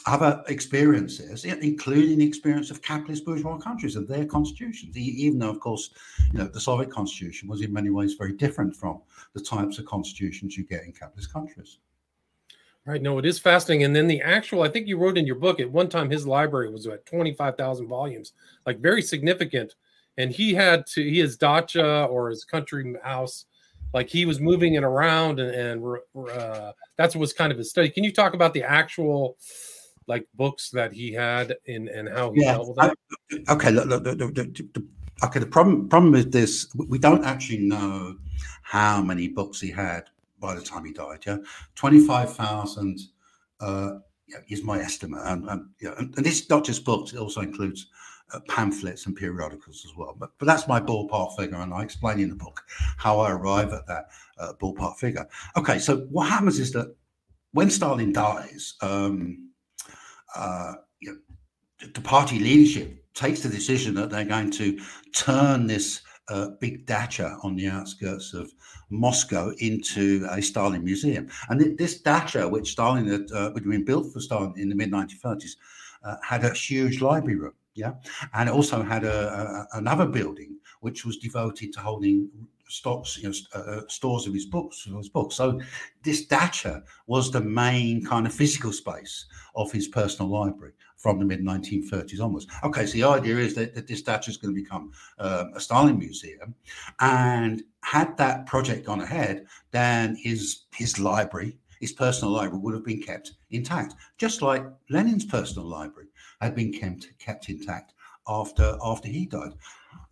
[0.07, 4.97] other experiences, including the experience of capitalist bourgeois countries and their constitutions.
[4.97, 5.91] Even though, of course,
[6.33, 9.01] you know, the Soviet constitution was in many ways very different from
[9.33, 11.79] the types of constitutions you get in capitalist countries.
[12.87, 13.01] Right.
[13.01, 13.85] No, it is fascinating.
[13.85, 16.27] And then the actual, I think you wrote in your book at one time his
[16.27, 18.33] library was at 25,000 volumes,
[18.67, 19.75] like very significant
[20.17, 23.47] and he had to he his dacha or his country house
[23.93, 25.99] like he was moving it around and, and
[26.31, 29.37] uh, that's what was kind of his study can you talk about the actual
[30.07, 32.93] like books that he had in and how he yeah, dealt with
[33.31, 34.87] it okay look, look, the, the, the,
[35.25, 38.17] okay the problem problem with this we don't actually know
[38.63, 40.05] how many books he had
[40.41, 41.39] by the time he died yeah
[41.77, 43.01] 25000
[43.61, 43.99] uh,
[44.49, 47.87] is my estimate and, and, yeah, and, and this not just books it also includes
[48.33, 50.17] uh, pamphlets and periodicals as well.
[50.19, 52.65] But, but that's my ballpark figure, and I explain in the book
[52.97, 55.27] how I arrive at that uh, ballpark figure.
[55.57, 56.95] Okay, so what happens is that
[57.53, 59.51] when Stalin dies, um,
[60.37, 64.79] uh, you know, the party leadership takes the decision that they're going to
[65.13, 68.51] turn this uh, big dacha on the outskirts of
[68.91, 71.29] Moscow into a Stalin museum.
[71.49, 74.91] And this dacha, which Stalin had, uh, had been built for Stalin in the mid
[74.91, 75.57] 1930s,
[76.03, 77.55] uh, had a huge library room.
[77.75, 77.95] Yeah,
[78.35, 82.31] and it also had a, a, another building which was devoted to holding
[82.75, 85.37] stocks, you know, uh, uh, stores of his books, of his books.
[85.37, 85.61] So
[86.03, 91.25] this dacha was the main kind of physical space of his personal library from the
[91.25, 92.47] mid 1930s onwards.
[92.65, 95.61] Okay, so the idea is that, that this dacha is going to become uh, a
[95.61, 96.55] Stalin museum,
[97.01, 102.85] and had that project gone ahead, then his his library, his personal library, would have
[102.85, 106.09] been kept intact, just like Lenin's personal library
[106.41, 107.95] had been kept, kept intact
[108.27, 109.53] after after he died.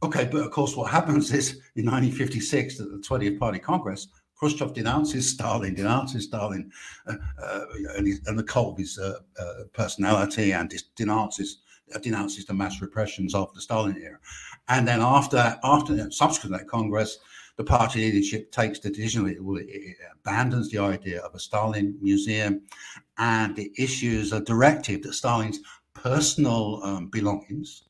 [0.02, 4.74] Okay, but of course, what happens is in 1956 at the 20th Party Congress, Khrushchev
[4.74, 6.72] denounces Stalin, denounces Stalin
[7.06, 7.64] uh, uh,
[7.96, 11.58] and, his, and, the cult of his uh, uh personality, and denounces
[12.02, 14.18] denounces the mass repressions of the Stalin era.
[14.68, 17.18] And then after after subsequent that Congress,
[17.56, 22.62] the party leadership takes the decision it, it abandons the idea of a Stalin museum,
[23.18, 25.60] and it issues a directive that Stalin's
[25.94, 27.84] personal um, belongings,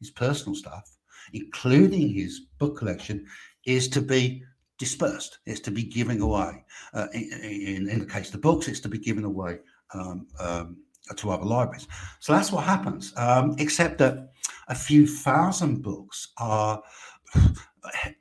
[0.00, 0.93] his personal stuff,
[1.34, 3.26] including his book collection,
[3.66, 4.42] is to be
[4.78, 6.64] dispersed, is to be given away.
[6.92, 9.58] Uh, in, in, the case of the books, it's to be given away
[9.94, 10.76] um, um,
[11.16, 11.86] to other libraries.
[12.20, 14.30] So that's what happens, um, except that
[14.68, 16.82] a few thousand books are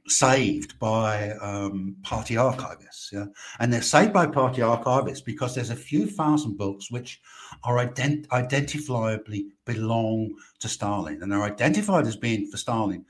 [0.07, 3.11] saved by um, party archivists.
[3.11, 3.25] Yeah?
[3.59, 7.21] And they're saved by party archivists because there's a few thousand books which
[7.63, 13.05] are ident- identifiably belong to Stalin and are identified as being for Stalin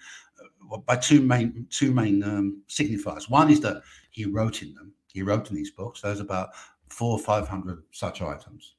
[0.71, 3.29] uh, by two main two main um, signifiers.
[3.29, 4.93] One is that he wrote in them.
[5.11, 6.01] He wrote in these books.
[6.01, 6.49] There's about
[6.89, 8.75] four or five hundred such items,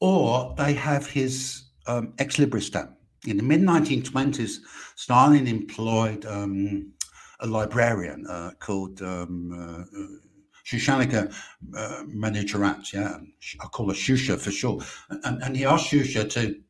[0.00, 4.58] or they have his um, ex libris stamp in the mid 1920s,
[4.96, 6.92] Stalin employed um,
[7.40, 10.28] a librarian uh, called um, uh,
[10.64, 11.32] Shushanika
[11.76, 13.18] uh, Manucharyants, yeah,
[13.60, 14.84] I call her Shusha for short.
[15.24, 16.60] And, and he asked Shusha to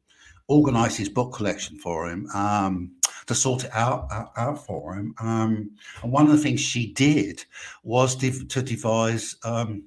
[0.49, 2.93] organize his book collection for him, um,
[3.27, 5.15] to sort it out, out, out for him.
[5.21, 5.71] Um,
[6.03, 7.45] and one of the things she did
[7.83, 8.31] was to
[8.63, 9.85] devise um,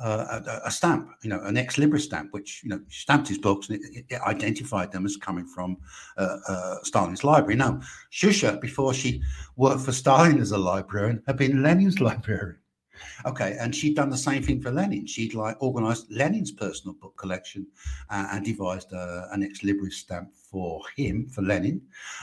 [0.00, 3.38] uh, a, a, stamp, you know, an ex libris stamp, which you know stamped his
[3.38, 5.76] books and it, it identified them as coming from
[6.16, 7.56] uh, uh, Stalin's library.
[7.56, 9.22] Now, Shusha, before she
[9.56, 12.56] worked for Stalin as a librarian, had been Lenin's librarian.
[13.24, 15.06] Okay, and she'd done the same thing for Lenin.
[15.06, 17.66] She'd like organized Lenin's personal book collection
[18.10, 21.80] uh, and devised uh, an ex libris stamp for him, for Lenin.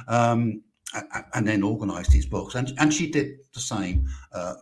[0.07, 0.61] Um,
[1.33, 4.53] and then organized his books, and and she did the same uh,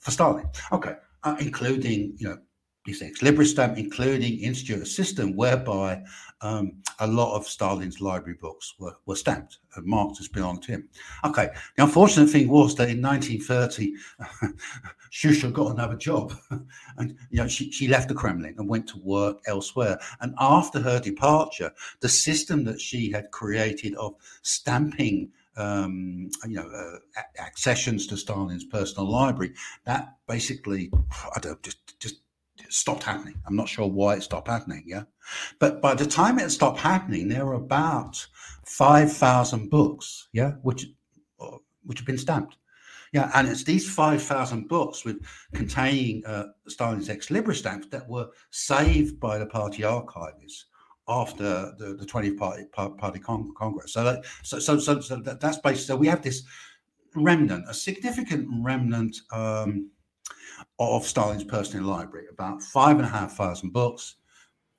[0.00, 0.48] for Stalin.
[0.72, 0.94] Okay,
[1.24, 2.38] uh, including you know
[2.88, 6.02] this ex libris stamp, including institute a system whereby
[6.40, 10.72] um, a lot of Stalin's library books were, were stamped and marked as belonging to
[10.72, 10.88] him.
[11.24, 13.94] Okay, the unfortunate thing was that in 1930,
[15.12, 16.34] Shusha got another job,
[16.96, 19.98] and you know she, she left the Kremlin and went to work elsewhere.
[20.20, 26.68] And after her departure, the system that she had created of stamping um, you know,
[26.68, 30.90] uh, accessions to Stalin's personal library, that basically,
[31.34, 32.20] I don't just just
[32.68, 33.34] stopped happening.
[33.46, 34.84] I'm not sure why it stopped happening.
[34.86, 35.04] Yeah,
[35.58, 38.26] but by the time it stopped happening, there were about
[38.66, 40.28] five thousand books.
[40.32, 40.86] Yeah, which
[41.88, 42.56] which have been stamped.
[43.12, 48.28] Yeah, and it's these 5,000 books with containing uh, Stalin's ex libris stamps that were
[48.50, 50.64] saved by the party archivists
[51.08, 53.94] after the, the 20th party party con- congress.
[53.94, 56.42] So, that, so, so, so, so that, that's basically so we have this
[57.14, 59.90] remnant, a significant remnant um,
[60.78, 64.16] of Stalin's personal library, about five and a half thousand books.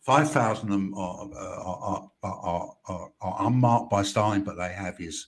[0.01, 2.75] 5,000 of them are, are, are,
[3.21, 5.27] are, unmarked by Stalin, but they have his,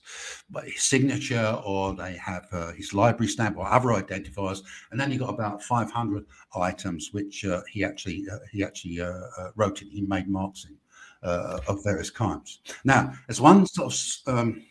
[0.64, 4.62] his signature or they have uh, his library stamp or other identifiers.
[4.90, 6.24] And then you got about 500
[6.56, 9.90] items which uh, he actually uh, he actually uh, uh, wrote in.
[9.90, 10.76] He made marks in
[11.22, 12.60] uh, of various kinds.
[12.84, 14.64] Now, there's one sort of um,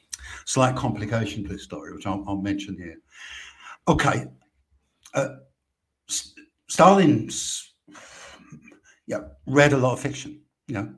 [0.46, 2.98] slight complication to this story, which I'll, I'll mention here.
[3.88, 4.26] Okay,
[6.70, 7.74] Stalin's
[9.08, 10.42] yeah read a lot of fiction.
[10.68, 10.94] You know,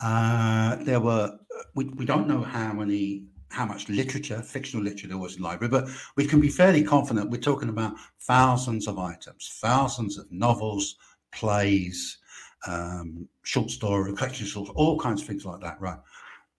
[0.00, 1.38] uh, there were
[1.74, 5.48] we, we don't know how many how much literature, fictional literature there was in the
[5.48, 10.30] library, but we can be fairly confident we're talking about thousands of items, thousands of
[10.32, 10.96] novels,
[11.32, 12.18] plays,
[12.66, 15.98] um, short story, collection short, all kinds of things like that, right?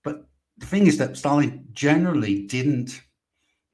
[0.04, 3.02] But the thing is that Stalin generally didn't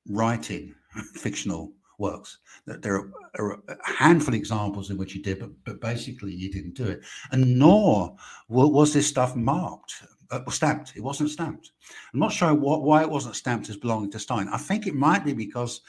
[0.07, 0.73] write in
[1.13, 2.39] fictional works.
[2.65, 6.75] There are a handful of examples in which he did, but, but basically he didn't
[6.75, 7.01] do it.
[7.31, 8.15] And nor
[8.47, 10.93] was this stuff marked, uh, stamped.
[10.95, 11.71] It wasn't stamped.
[12.13, 14.49] I'm not sure what, why it wasn't stamped as belonging to Stalin.
[14.49, 15.81] I think it might be because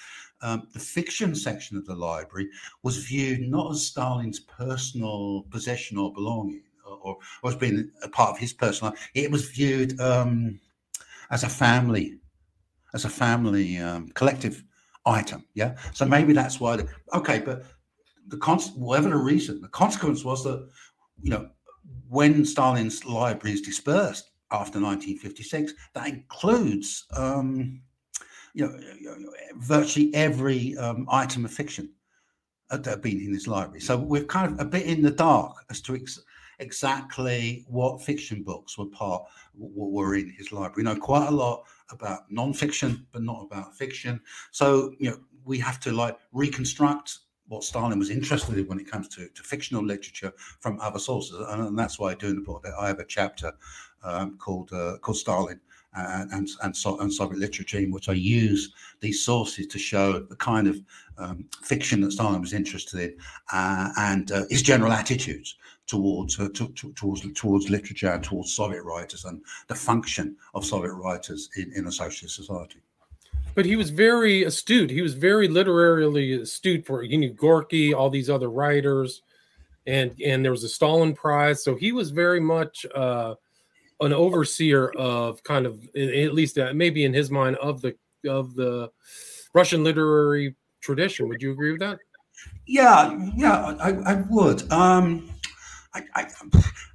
[0.43, 2.49] um, the fiction section of the library
[2.83, 8.31] was viewed not as Stalin's personal possession or belonging, or, or as being a part
[8.31, 9.11] of his personal life.
[9.15, 10.59] It was viewed um,
[11.31, 12.19] as a family,
[12.95, 14.65] as a family um, collective
[15.11, 15.45] item.
[15.55, 15.77] Yeah.
[15.93, 16.77] So maybe that's why.
[16.77, 17.65] The, okay, but
[18.29, 20.69] the const, whatever the reason, the consequence was that
[21.23, 21.51] you know
[22.09, 27.81] when Stalin's library is dispersed after 1956, that includes um,
[28.55, 31.91] you know, virtually every um, item of fiction
[32.71, 33.81] that have been in his library.
[33.81, 36.21] So we're kind of a bit in the dark as to ex-
[36.59, 40.83] exactly what fiction books were part what were in his library.
[40.83, 44.21] You know, quite a lot about non-fiction, but not about fiction.
[44.51, 48.89] So you know, we have to like reconstruct what Stalin was interested in when it
[48.89, 52.65] comes to, to fictional literature from other sources, and, and that's why doing the book,
[52.79, 53.53] I have a chapter
[54.05, 55.61] um, called uh, called Stalin
[55.95, 56.77] and, and, and,
[57.13, 60.81] Soviet literature in which I use these sources to show the kind of
[61.19, 63.17] um, fiction that Stalin was interested in
[63.53, 65.57] uh, and uh, his general attitudes
[65.91, 70.65] towards, uh, to, to, towards towards literature and towards Soviet writers and the function of
[70.65, 72.81] Soviet writers in, in a socialist society.
[73.55, 74.91] But he was very astute.
[74.91, 79.23] He was very literarily astute for he knew Gorky, all these other writers,
[79.87, 81.65] and and there was a Stalin Prize.
[81.65, 83.35] So he was very much uh,
[84.01, 87.97] an overseer of kind of at least that maybe in his mind of the
[88.29, 88.91] of the
[89.53, 91.29] Russian literary tradition.
[91.29, 91.99] Would you agree with that?
[92.67, 94.71] Yeah, yeah, I, I would.
[94.71, 95.30] Um,
[95.95, 96.27] I, I,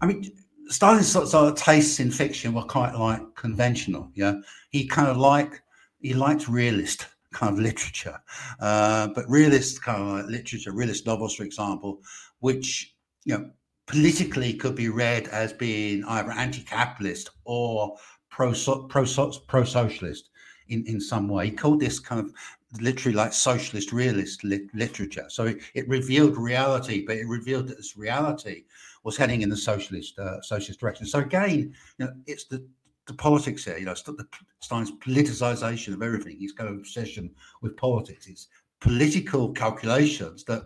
[0.01, 0.31] I mean,
[0.67, 4.09] Stalin's sort of tastes in fiction were quite like conventional.
[4.15, 4.35] Yeah,
[4.69, 5.61] he kind of like
[6.01, 8.19] he liked realist kind of literature,
[8.59, 12.01] uh, but realist kind of like literature, realist novels, for example,
[12.39, 13.49] which you know
[13.87, 17.95] politically could be read as being either anti-capitalist or
[18.29, 18.53] pro
[18.89, 19.05] pro
[19.47, 20.29] pro socialist
[20.69, 21.47] in in some way.
[21.47, 22.33] He called this kind of
[22.81, 25.25] literally like socialist realist literature.
[25.29, 28.63] So it, it, revealed reality, but it revealed that this reality
[29.05, 31.05] was heading in the socialist uh, socialist direction.
[31.05, 32.67] So again, you know, it's the
[33.07, 33.77] the politics here.
[33.77, 34.27] You know, the
[34.59, 36.37] Stalin's politicization of everything.
[36.41, 37.29] His kind of obsession
[37.61, 38.27] with politics.
[38.27, 38.47] It's
[38.81, 40.63] political calculations that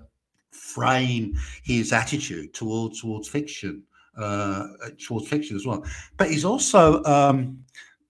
[0.52, 3.84] frame his attitude towards towards fiction,
[4.18, 4.68] uh,
[5.06, 5.86] towards fiction as well.
[6.18, 7.60] But he's also um,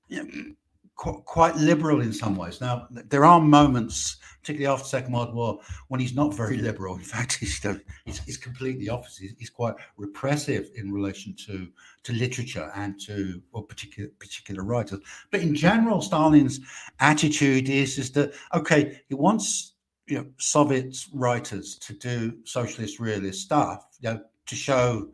[0.07, 0.53] you know,
[0.99, 2.59] qu- quite liberal in some ways.
[2.61, 6.95] Now there are moments, particularly after Second World War, when he's not very liberal.
[6.95, 7.65] In fact, he's
[8.05, 9.21] he's, he's completely opposite.
[9.21, 11.67] He's, he's, quite repressive in relation to
[12.03, 14.99] to literature and to or particular particular writers.
[15.31, 16.59] But in general, Stalin's
[16.99, 19.73] attitude is is that okay, he wants
[20.07, 25.09] you know Soviet writers to do socialist realist stuff, you know, to show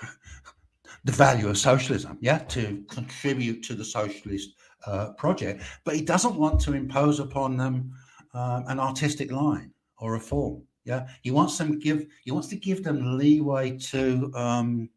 [1.04, 4.50] the value of socialism, yeah, to contribute to the socialist
[4.86, 7.92] uh, project, but he doesn't want to impose upon them
[8.34, 10.62] um, an artistic line or a form.
[10.84, 14.88] Yeah, he wants them give he wants to give them leeway to um,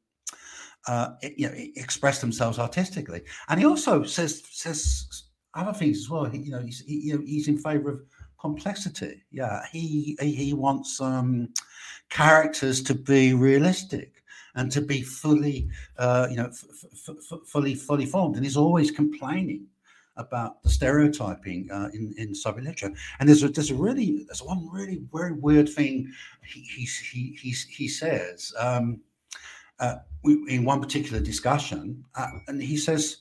[0.88, 6.26] uh, you know express themselves artistically, and he also says says other things as well.
[6.26, 8.02] He, you know, he's he, you know he's in favour of
[8.40, 9.24] complexity.
[9.32, 11.50] Yeah, he he, wants um,
[12.10, 14.24] characters to be realistic
[14.56, 18.36] and to be fully, uh, you know, f- f- fully fully formed.
[18.36, 19.66] And he's always complaining
[20.18, 22.94] about the stereotyping uh, in in Soviet literature.
[23.20, 26.12] And there's a, there's a really there's one really very weird thing
[26.46, 29.02] he he he he, he says um,
[29.80, 33.18] uh, in one particular discussion, uh, and he says.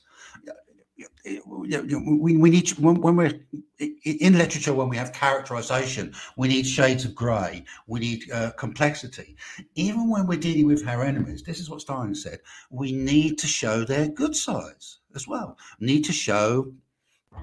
[1.25, 3.33] We, we need when, when we're
[3.79, 9.35] in literature when we have characterization we need shades of gray we need uh, complexity
[9.73, 12.39] even when we're dealing with our enemies this is what stalin said
[12.69, 16.71] we need to show their good sides as well need to show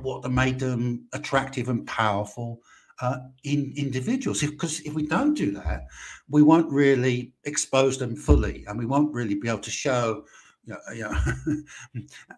[0.01, 2.61] what that made them attractive and powerful
[3.01, 4.40] uh, in individuals.
[4.40, 5.86] Because if, if, we don't do that,
[6.28, 10.24] we won't really expose them fully, and we won't really be able to show.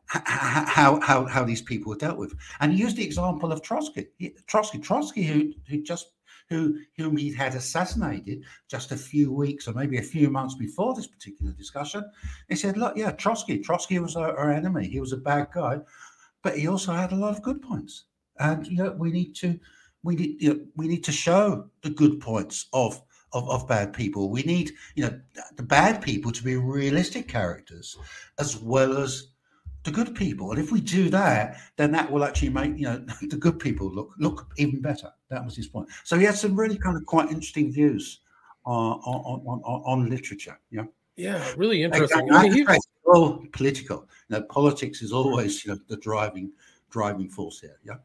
[0.07, 4.07] How, how how these people were dealt with, and he used the example of Trotsky.
[4.47, 6.15] Trotsky, Trotsky, who who just
[6.49, 10.95] who whom he had assassinated just a few weeks or maybe a few months before
[10.95, 12.05] this particular discussion.
[12.49, 13.59] He said, "Look, yeah, Trotsky.
[13.59, 14.89] Trotsky was our, our enemy.
[14.89, 15.81] He was a bad guy,
[16.45, 18.05] but he also had a lot of good points.
[18.39, 19.59] And you know, we need to
[20.05, 23.01] we need you know, we need to show the good points of,
[23.33, 24.31] of of bad people.
[24.31, 25.21] We need you know
[25.57, 27.97] the bad people to be realistic characters
[28.39, 29.29] as well as
[29.85, 30.51] the good people.
[30.51, 33.93] And if we do that, then that will actually make you know the good people
[33.93, 35.11] look look even better.
[35.31, 35.89] That was his point.
[36.05, 38.21] So he had some really kind of quite interesting views
[38.67, 40.61] on on on, on, on literature.
[40.71, 40.85] Yeah.
[41.17, 42.29] Yeah, really interesting.
[42.33, 42.67] I mean,
[43.07, 44.09] all political.
[44.29, 46.53] You know, politics is always you know the driving
[46.91, 47.79] driving force here.
[47.85, 47.97] Yeah,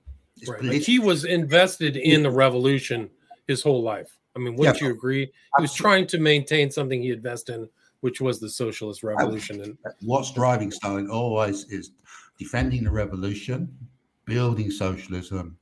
[0.48, 0.82] right.
[0.82, 3.10] He was invested in the revolution
[3.48, 4.18] his whole life.
[4.36, 5.32] I mean, wouldn't yeah, you agree?
[5.58, 7.70] He was trying to maintain something he invested in,
[8.02, 9.62] which was the socialist revolution.
[9.62, 11.92] And what's driving Stalin always is
[12.38, 13.76] defending the revolution,
[14.26, 15.58] building socialism,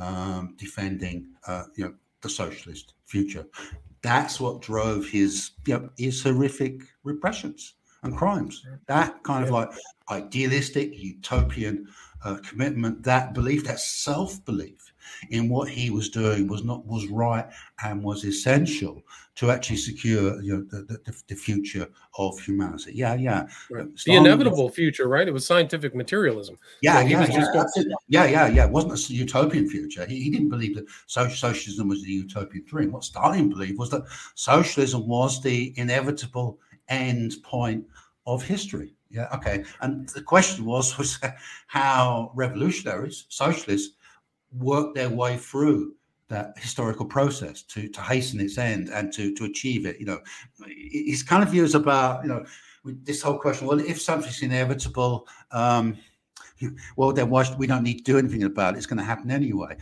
[0.00, 3.46] um, defending uh, you know the socialist future
[4.06, 7.74] that's what drove his you know, his horrific repressions
[8.06, 8.64] and crimes.
[8.86, 9.70] That kind of like
[10.10, 11.88] idealistic utopian
[12.24, 14.92] uh, commitment, that belief, that self belief
[15.30, 17.46] in what he was doing was not was right
[17.84, 19.02] and was essential
[19.36, 21.86] to actually secure you know the, the, the future
[22.18, 22.92] of humanity.
[22.94, 23.46] Yeah, yeah.
[23.70, 23.86] Right.
[24.04, 25.28] The inevitable was, future, right?
[25.28, 26.58] It was scientific materialism.
[26.80, 28.64] Yeah, so yeah, yeah, going, yeah, yeah, yeah.
[28.64, 30.06] It wasn't a utopian future.
[30.06, 32.92] He, he didn't believe that socialism was the utopian dream.
[32.92, 34.04] What Stalin believed was that
[34.34, 36.58] socialism was the inevitable
[36.88, 37.84] end point
[38.26, 38.94] of history.
[39.10, 39.64] Yeah, okay.
[39.80, 41.18] And the question was was
[41.66, 43.96] how revolutionaries, socialists,
[44.52, 45.94] work their way through
[46.28, 50.00] that historical process to to hasten its end and to to achieve it.
[50.00, 50.20] You know,
[50.66, 52.44] his kind of views about you know
[52.84, 53.66] this whole question.
[53.66, 55.26] Well, if something's inevitable.
[55.52, 55.98] Um,
[56.96, 58.78] well, then why should, we don't need to do anything about it?
[58.78, 59.76] It's going to happen anyway.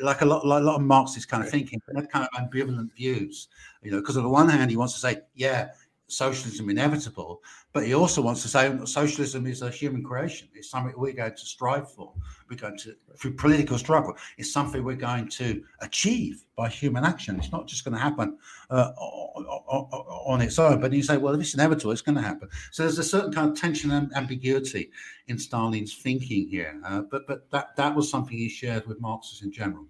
[0.00, 2.94] Like a lot, like a lot of Marxist kind of thinking, that kind of ambivalent
[2.94, 3.48] views.
[3.82, 5.70] You know, because on the one hand, he wants to say, yeah,
[6.10, 7.42] socialism inevitable,
[7.72, 10.48] but he also wants to say socialism is a human creation.
[10.54, 12.12] It's something we're going to strive for.
[12.48, 17.38] We're going to, through political struggle, it's something we're going to achieve by human action.
[17.38, 18.38] It's not just going to happen
[18.70, 20.80] uh, on its own.
[20.80, 22.48] But you say, well, if it's inevitable, it's going to happen.
[22.72, 24.90] So there's a certain kind of tension and ambiguity
[25.28, 26.80] in Stalin's thinking here.
[26.84, 29.86] Uh, but but that that was something he shared with Marxists in general.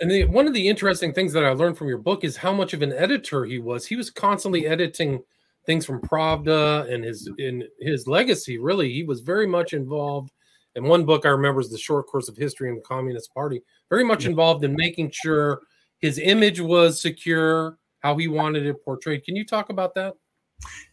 [0.00, 2.52] And the, one of the interesting things that I learned from your book is how
[2.52, 3.86] much of an editor he was.
[3.86, 5.22] He was constantly editing
[5.66, 8.58] things from Pravda and his in his legacy.
[8.58, 10.32] Really, he was very much involved.
[10.74, 13.62] And one book I remember is the short course of history in the Communist Party.
[13.90, 15.60] Very much involved in making sure
[15.98, 19.24] his image was secure, how he wanted it portrayed.
[19.24, 20.14] Can you talk about that?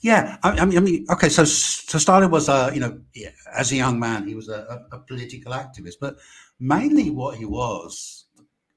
[0.01, 1.29] Yeah, I, I mean, okay.
[1.29, 2.99] So, so Stalin was a, you know,
[3.53, 6.17] as a young man, he was a, a political activist, but
[6.59, 8.25] mainly what he was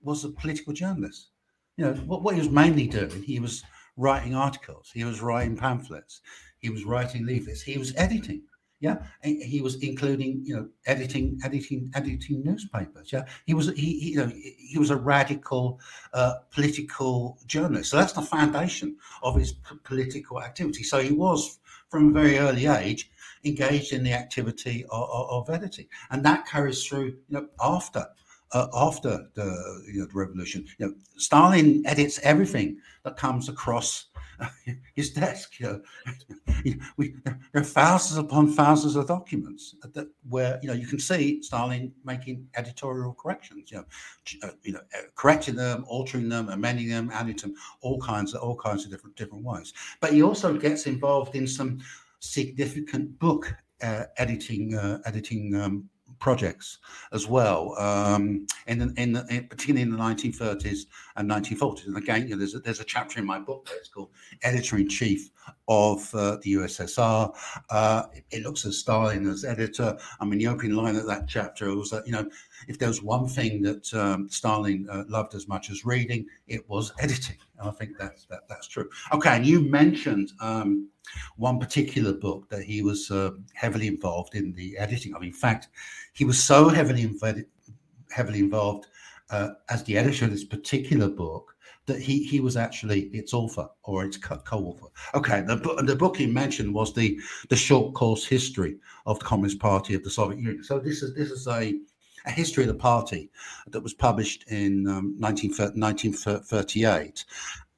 [0.02, 1.30] was a political journalist.
[1.76, 3.62] You know, what, what he was mainly doing, he was
[3.96, 6.20] writing articles, he was writing pamphlets,
[6.58, 8.42] he was writing leaflets, he was editing.
[8.82, 13.12] Yeah, he was including, you know, editing, editing, editing newspapers.
[13.12, 15.78] Yeah, he was, he, he you know, he was a radical
[16.14, 17.90] uh, political journalist.
[17.90, 20.82] So that's the foundation of his p- political activity.
[20.82, 21.58] So he was,
[21.90, 23.10] from a very early age,
[23.44, 28.06] engaged in the activity of, of, of editing, and that carries through, you know, after
[28.52, 30.64] uh, after the, you know, the revolution.
[30.78, 34.06] You know, Stalin edits everything that comes across
[34.94, 35.60] his desk.
[35.60, 40.86] You know, we, there are thousands upon thousands of documents that where you know you
[40.86, 43.70] can see Stalin making editorial corrections.
[43.70, 43.84] You know,
[44.42, 48.42] uh, you know, uh, correcting them, altering them, amending them, adding them, all kinds of
[48.42, 49.72] all kinds of different different ways.
[50.00, 51.80] But he also gets involved in some
[52.20, 55.88] significant book uh, editing uh, editing um,
[56.20, 56.78] projects
[57.12, 60.82] as well, um, in, in, in, particularly in the 1930s
[61.16, 61.86] and 1940s.
[61.86, 63.78] And again, you know, there's a, there's a chapter in my book there.
[63.78, 64.10] It's called
[64.42, 65.30] Editor in Chief
[65.66, 67.34] of uh, the USSR.
[67.70, 69.96] Uh, it looks at Stalin as editor.
[70.20, 72.28] I mean, the opening line of that chapter was that you know,
[72.68, 76.68] if there was one thing that um, Stalin uh, loved as much as reading, it
[76.68, 77.36] was editing.
[77.58, 78.88] And I think that's that, that's true.
[79.12, 80.32] Okay, and you mentioned.
[80.40, 80.88] Um,
[81.36, 85.22] one particular book that he was uh, heavily involved in the editing of.
[85.22, 85.68] In fact,
[86.12, 87.44] he was so heavily inv-
[88.10, 88.86] heavily involved
[89.30, 91.56] uh, as the editor of this particular book
[91.86, 94.86] that he he was actually its author or its co-author.
[95.14, 99.58] Okay, the, the book he mentioned was the the short course history of the Communist
[99.58, 100.62] Party of the Soviet Union.
[100.62, 101.74] So this is this is a
[102.26, 103.30] a history of the party
[103.68, 107.24] that was published in um, 1938.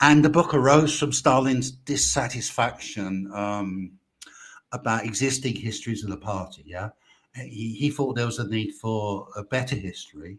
[0.01, 3.93] And the book arose from Stalin's dissatisfaction um,
[4.73, 6.65] about existing histories of the party.
[6.67, 6.91] Yeah,
[7.37, 10.39] he, he, thought there was a need for a better history,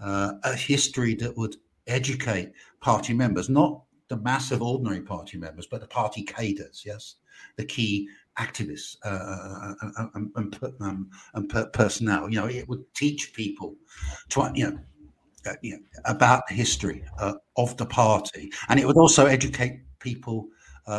[0.00, 5.66] uh, a history that would educate party members, not the mass of ordinary party members,
[5.66, 6.82] but the party cadres.
[6.86, 7.16] Yes,
[7.56, 12.28] the key activists uh, uh, uh, uh and, and, and, personnel.
[12.28, 13.76] You know, it would teach people
[14.30, 14.78] to you know
[15.46, 19.80] uh, you know, about the history uh, of the party, and it would also educate
[19.98, 20.48] people,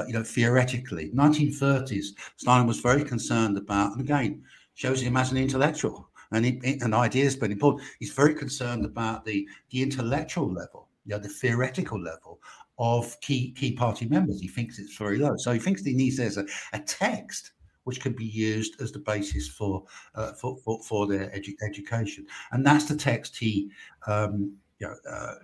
[0.07, 1.11] you know, theoretically.
[1.15, 2.07] 1930s,
[2.37, 4.43] Stalin was very concerned about, and again,
[4.75, 7.83] shows him as an intellectual, and he, and ideas but important.
[7.99, 12.39] He's very concerned about the the intellectual level, you know, the theoretical level
[12.77, 14.39] of key key party members.
[14.39, 17.51] He thinks it's very low, so he thinks he needs there's a, a text
[17.85, 19.83] which can be used as the basis for
[20.15, 22.25] uh, for, for, for their edu- education.
[22.51, 23.71] And that's the text he
[24.07, 25.35] um, you know, uh,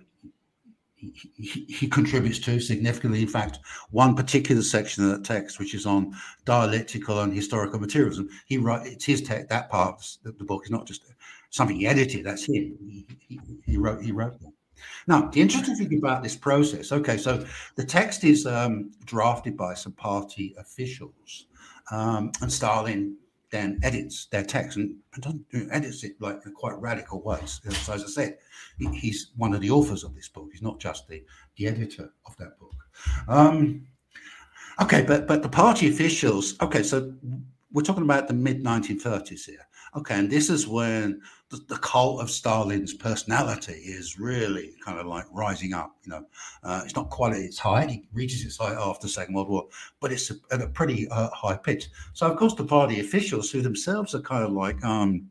[0.96, 3.22] he, he, he, contributes to significantly.
[3.22, 3.58] In fact,
[3.90, 6.14] one particular section of that text, which is on
[6.44, 9.48] dialectical and historical materialism, he wrote it's his text.
[9.48, 11.02] That part of the book is not just
[11.50, 12.24] something he edited.
[12.24, 12.78] That's him.
[12.80, 14.02] He, he, he wrote.
[14.02, 14.52] He wrote that.
[15.06, 16.92] Now, the interesting thing about this process.
[16.92, 17.44] Okay, so
[17.76, 21.46] the text is um, drafted by some party officials,
[21.90, 23.16] um, and Stalin
[23.52, 27.60] then edits their text and, and edits it like in quite radical ways.
[27.82, 28.38] So as I said,
[28.78, 30.48] he, he's one of the authors of this book.
[30.50, 31.22] He's not just the,
[31.56, 32.74] the editor of that book.
[33.28, 33.86] Um,
[34.80, 36.54] okay, but but the party officials.
[36.62, 37.14] Okay, so
[37.72, 39.66] we're talking about the mid 1930s here.
[39.94, 41.20] Okay, and this is when
[41.50, 45.94] the, the, cult of Stalin's personality is really kind of like rising up.
[46.04, 46.24] You know,
[46.64, 47.90] uh, it's not quite at its height.
[47.90, 49.68] He reaches its height after the Second World War,
[50.00, 51.88] but it's a, at a pretty uh, high pitch.
[52.14, 55.28] So, of course, the party officials, who themselves are kind of like, um,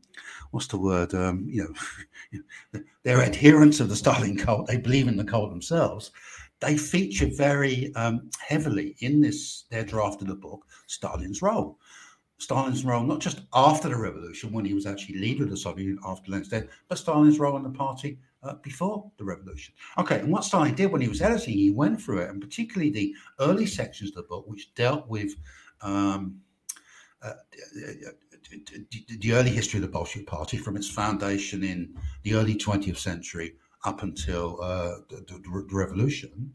[0.52, 1.12] what's the word?
[1.12, 1.74] Um, you
[2.72, 4.68] know, they're adherents of the Stalin cult.
[4.68, 6.12] They believe in the cult themselves.
[6.60, 11.80] They feature very um, heavily in this their draft of the book Stalin's role.
[12.42, 15.84] Stalin's role, not just after the revolution, when he was actually leader of the Soviet
[15.84, 19.72] Union after Lenin's death, but Stalin's role in the party uh, before the revolution.
[19.96, 22.90] Okay, and what Stalin did when he was editing, he went through it, and particularly
[22.90, 25.36] the early sections of the book, which dealt with
[25.82, 26.40] um,
[27.22, 27.34] uh,
[29.20, 33.54] the early history of the Bolshevik Party from its foundation in the early 20th century
[33.84, 36.52] up until uh, the, the, the, revolution.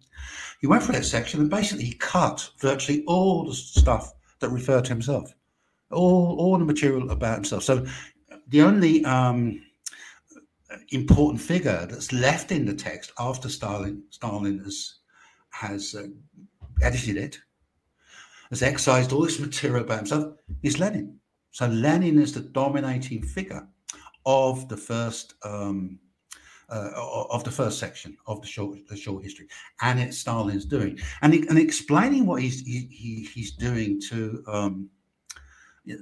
[0.60, 4.90] He went through that section and basically cut virtually all the stuff that referred to
[4.90, 5.34] himself
[5.92, 7.64] all all the material about himself.
[7.64, 7.86] So
[8.48, 9.62] the only um,
[10.92, 15.00] important figure that's left in the text after Stalin Stalin has
[15.50, 16.08] has uh,
[16.82, 17.40] edited it,
[18.50, 20.34] has excised all this material about himself,
[20.64, 21.20] is Lenin.
[21.52, 23.68] So Lenin is the dominating figure
[24.26, 26.00] of the first um,
[26.70, 26.92] uh,
[27.30, 29.48] of the first section of the short the short history,
[29.82, 34.90] and it's Stalin's doing, and and explaining what he's he, he's doing to um,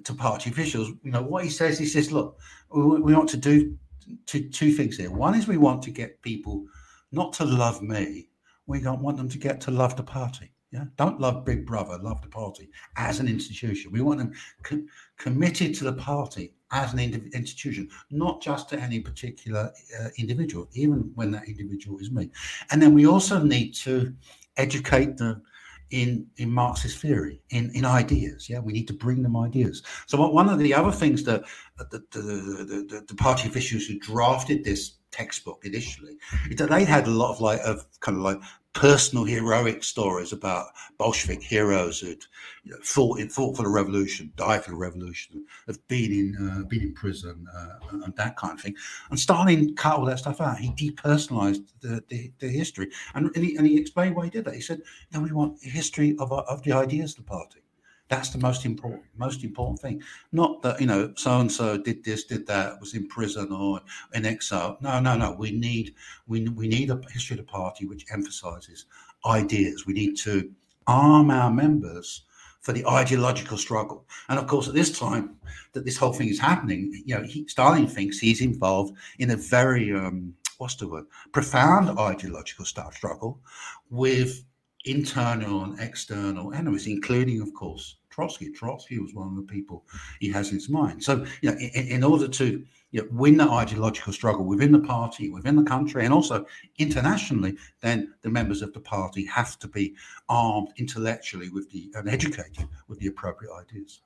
[0.03, 3.37] to party officials, you know, what he says, he says, look, we, we want to
[3.37, 3.77] do
[4.25, 5.11] two, two things here.
[5.11, 6.65] One is we want to get people
[7.11, 8.29] not to love me,
[8.67, 10.51] we don't want them to get to love the party.
[10.71, 13.91] Yeah, don't love Big Brother, love the party as an institution.
[13.93, 14.33] We want them
[14.63, 14.83] co-
[15.17, 20.67] committed to the party as an ind- institution, not just to any particular uh, individual,
[20.73, 22.29] even when that individual is me.
[22.71, 24.13] And then we also need to
[24.57, 25.41] educate the
[25.91, 28.49] in in Marxist theory, in in ideas.
[28.49, 29.83] Yeah, we need to bring them ideas.
[30.07, 31.43] So one of the other things that
[31.77, 36.17] the the, the, the, the party officials who drafted this textbook initially
[36.57, 38.39] that they had a lot of like of kind of like
[38.75, 42.21] personal heroic stories about Bolshevik heroes who'd
[42.65, 46.63] you know, fought fought for the revolution, died for the revolution, have been in uh,
[46.67, 48.75] been in prison, uh, and that kind of thing.
[49.09, 50.59] And Stalin cut all that stuff out.
[50.59, 54.45] He depersonalized the, the, the history, and, and he, and, he, explained why he did
[54.45, 54.55] that.
[54.55, 54.81] He said,
[55.13, 57.64] "No, we want a history of of the ideas of the party."
[58.07, 60.01] That's the most important, most important thing.
[60.31, 63.81] Not that you know so and so did this, did that, was in prison or
[64.13, 64.77] in exile.
[64.79, 65.31] No, no, no.
[65.31, 65.95] We need
[66.27, 68.85] we we need a history of the party which emphasises
[69.25, 69.87] ideas.
[69.87, 70.51] We need to
[70.85, 72.25] arm our members
[72.61, 74.05] for the ideological struggle.
[74.29, 75.37] And of course, at this time
[75.73, 79.35] that this whole thing is happening, you know, he, Stalin thinks he's involved in a
[79.35, 83.39] very um, what's the word profound ideological struggle
[83.89, 84.43] with
[84.85, 88.49] internal and external enemies, including, of course, Trotsky.
[88.49, 89.85] Trotsky was one of the people
[90.19, 91.03] he has in his mind.
[91.03, 94.79] So, you know, in, in order to you know, win the ideological struggle within the
[94.79, 96.45] party, within the country, and also
[96.77, 99.95] internationally, then the members of the party have to be
[100.29, 104.01] armed intellectually with the and educated with the appropriate ideas.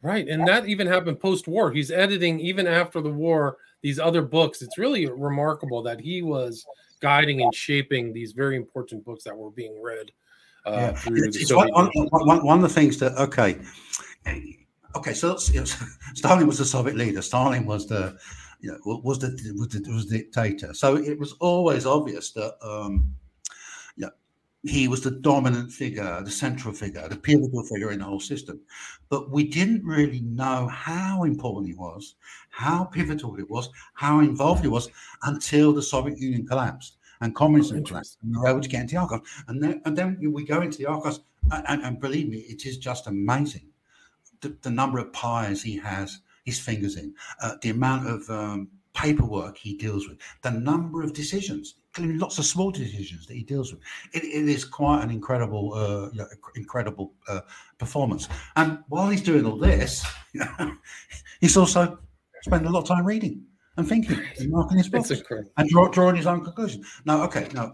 [0.00, 1.70] Right, and that even happened post-war.
[1.70, 4.62] He's editing even after the war these other books.
[4.62, 6.64] It's really remarkable that he was
[7.02, 10.10] guiding and shaping these very important books that were being read
[10.64, 10.92] uh, yeah.
[10.92, 13.58] through it's, the one, one, one, of the things that okay,
[14.94, 15.12] okay.
[15.12, 17.20] So Stalin was the Soviet leader.
[17.20, 18.16] Stalin was the
[18.60, 19.28] you know, was the
[19.58, 20.72] was the, was the dictator.
[20.72, 23.12] So it was always obvious that um,
[24.64, 28.60] he was the dominant figure, the central figure, the pivotal figure in the whole system.
[29.08, 32.14] But we didn't really know how important he was,
[32.50, 34.88] how pivotal it was, how involved he was
[35.24, 38.18] until the Soviet Union collapsed and communism collapsed.
[38.22, 39.28] And we were able to get into the archives.
[39.48, 42.78] And then, and then we go into the archives, and, and believe me, it is
[42.78, 43.72] just amazing
[44.42, 48.68] the, the, number of pies he has his fingers in, uh, the amount of um,
[48.94, 53.42] paperwork he deals with, the number of decisions, including lots of small decisions that he
[53.42, 53.82] deals with.
[54.14, 56.26] it, it is quite an incredible, uh, you know,
[56.56, 57.40] incredible uh,
[57.78, 58.28] performance.
[58.56, 60.04] And while he's doing all this,
[61.40, 61.98] he's also
[62.42, 63.44] spending a lot of time reading
[63.76, 66.86] and thinking and marking his books and draw, drawing his own conclusions.
[67.04, 67.70] No, okay, no.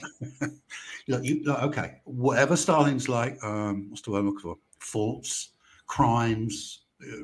[1.08, 4.56] look, you, look, okay, whatever Stalin's like, um, what's the word I'm looking for?
[4.80, 5.50] Faults,
[5.86, 7.22] crimes, uh,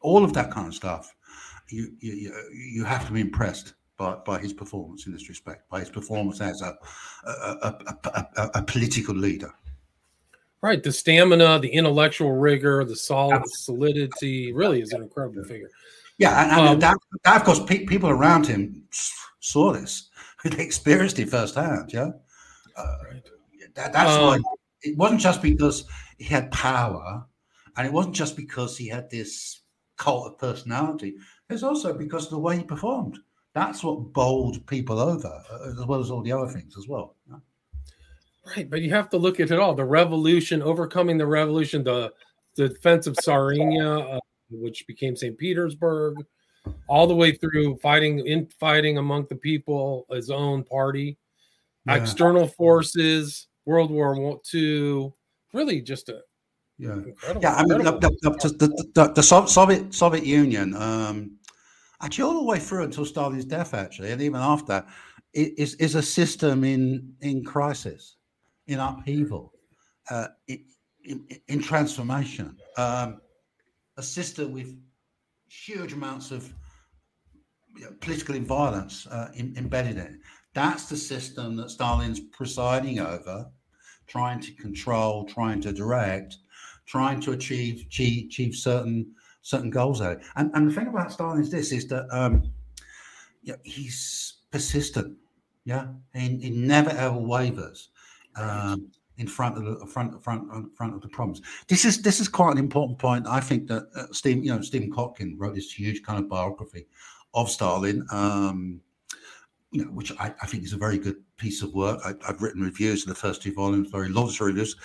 [0.00, 1.14] all of that kind of stuff.
[1.70, 5.80] You, you, you have to be impressed by, by his performance in this respect, by
[5.80, 6.76] his performance as a,
[7.26, 7.30] a,
[7.62, 9.52] a, a, a political leader.
[10.62, 15.68] Right, the stamina, the intellectual rigor, the solid solidity, really is an incredible figure.
[16.16, 18.84] Yeah, and, and um, that, that, of course, pe- people around him
[19.40, 20.08] saw this,
[20.44, 21.92] they experienced it firsthand.
[21.92, 22.12] Yeah,
[22.76, 23.22] uh, right.
[23.74, 24.38] that, that's um, why
[24.82, 25.84] it wasn't just because
[26.16, 27.26] he had power,
[27.76, 29.62] and it wasn't just because he had this
[29.96, 31.16] cult of personality.
[31.50, 33.18] It's also because of the way he performed.
[33.54, 37.14] That's what bowled people over, uh, as well as all the other things as well.
[37.28, 37.36] Yeah?
[38.56, 42.12] Right, but you have to look at it all: the revolution, overcoming the revolution, the,
[42.56, 45.38] the defense of Tsaritsyn, uh, which became St.
[45.38, 46.16] Petersburg,
[46.88, 51.16] all the way through fighting in fighting among the people, his own party,
[51.86, 51.94] yeah.
[51.94, 55.12] external forces, World War II.
[55.52, 56.20] Really, just a
[56.76, 57.54] yeah, incredible, yeah.
[57.54, 61.38] I mean, the, the, the, the, Soviet Soviet Union, um,
[62.04, 64.84] actually, all the way through until Stalin's death, actually, and even after,
[65.32, 68.16] is is a system in in crisis,
[68.66, 69.52] in upheaval,
[70.10, 70.64] uh, in,
[71.04, 72.56] in, in transformation.
[72.76, 73.20] Um,
[73.96, 74.76] a system with
[75.48, 76.52] huge amounts of
[77.76, 80.20] you know, political violence uh, in, embedded in it.
[80.52, 83.50] That's the system that Stalin's presiding over,
[84.06, 86.36] trying to control, trying to direct,
[86.86, 89.14] trying to achieve achieve, achieve certain
[89.44, 90.20] certain goals there.
[90.34, 92.50] And, and the thing about Stalin is this: is that um,
[93.42, 95.16] yeah, he's persistent.
[95.64, 97.90] Yeah, he, he never ever wavers.
[98.36, 101.40] Um, in front of the front front front of the problems.
[101.68, 103.26] This is this is quite an important point.
[103.28, 106.86] I think that uh, Stephen, you know, Stephen Kotkin wrote this huge kind of biography
[107.32, 108.80] of Stalin, um,
[109.74, 111.98] you know, which I, I, think is a very good piece of work.
[112.04, 114.76] I, have written reviews of the first two volumes, very of reviews.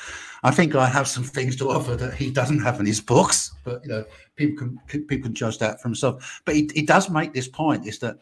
[0.42, 3.54] I think I have some things to offer that he doesn't have in his books,
[3.64, 6.42] but you know, people can people can judge that for himself.
[6.44, 8.18] But he, he does make this point: is that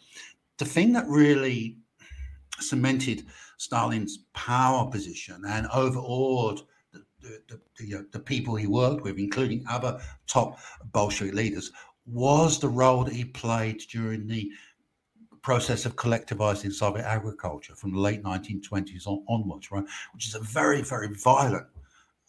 [0.57, 1.77] the thing that really
[2.59, 6.59] cemented Stalin's power position and overawed
[6.91, 7.05] the,
[7.47, 10.59] the, the, uh, the, people he worked with, including other top
[10.91, 11.71] Bolshevik leaders,
[12.05, 14.51] was the role that he played during the
[15.47, 19.85] process of collectivizing Soviet agriculture from the late 1920s on, onwards, right?
[20.13, 21.67] Which is a very, very violent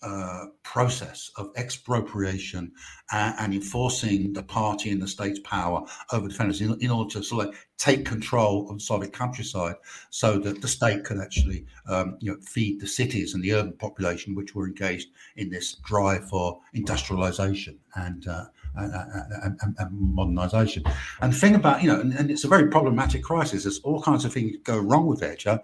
[0.02, 2.70] uh, process of expropriation
[3.10, 7.24] and, and, enforcing the party and the state's power over defenders in, in, order to
[7.24, 9.74] sort of take control of Soviet countryside
[10.10, 13.72] so that the state could actually um, you know, feed the cities and the urban
[13.72, 18.44] population which were engaged in this drive for industrialization and uh,
[18.79, 20.85] and, and, and, modernization.
[21.20, 23.64] And the thing about, you know, and, it's a very problematic crisis.
[23.64, 25.59] There's all kinds of things go wrong with it, yeah?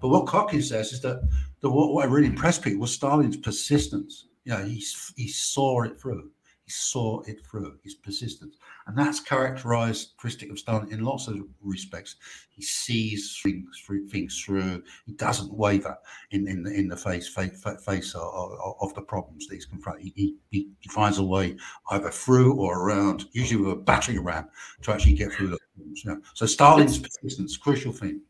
[0.00, 1.28] But what Kotkin says is that
[1.60, 4.84] the, what, what really impressed people was Stalin's persistence You know, he
[5.16, 6.30] he saw it through.
[6.70, 7.78] Saw it through.
[7.82, 8.56] His persistence,
[8.86, 12.16] and that's characterized, characteristic of Stalin in lots of respects.
[12.50, 14.82] He sees things, things through.
[15.06, 15.96] He doesn't waver
[16.30, 20.12] in in the, in the face face, face of, of the problems that he's confronted.
[20.14, 21.56] He, he, he finds a way
[21.90, 24.48] either through or around, usually with a battering ram,
[24.82, 26.04] to actually get through the problems.
[26.04, 26.22] You?
[26.34, 28.20] So Stalin's persistence, crucial thing.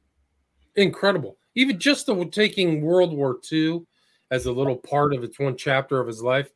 [0.76, 1.36] Incredible.
[1.54, 3.86] Even just the taking World War II
[4.30, 6.50] as a little part of its one chapter of his life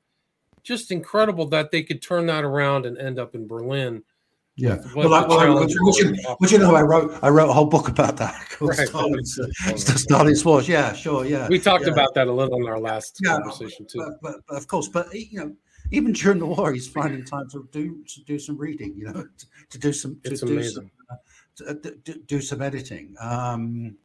[0.65, 4.03] just incredible that they could turn that around and end up in Berlin.
[4.57, 5.75] Yeah, well, I, well, which,
[6.39, 8.87] which, you know, I wrote I wrote a whole book about that called right.
[8.87, 10.69] Stalin's, uh, Stalin's Wars.
[10.69, 11.49] Yeah, sure, yeah.
[11.49, 11.93] We talked yeah.
[11.93, 13.99] about that a little in our last yeah, conversation too.
[13.99, 15.57] But, but, but, of course, but you know,
[15.91, 18.95] even during the war, he's finding time to do to do some reading.
[18.97, 20.91] You know, to, to do some to it's do amazing.
[21.09, 23.17] some uh, to, do some editing.
[23.19, 23.97] Um,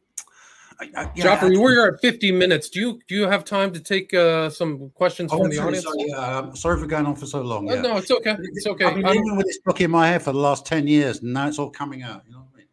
[1.14, 2.68] Geoffrey, we're at 50 minutes.
[2.70, 5.68] Do you do you have time to take uh, some questions oh, from the sorry,
[5.68, 5.84] audience?
[5.84, 7.70] Sorry, uh, sorry for going on for so long.
[7.70, 7.80] Oh, yeah.
[7.82, 8.36] no, it's okay.
[8.38, 8.84] It's okay.
[8.84, 11.32] I've been living with this book in my head for the last 10 years, and
[11.34, 12.22] now it's all coming out.
[12.26, 12.66] You know what I mean?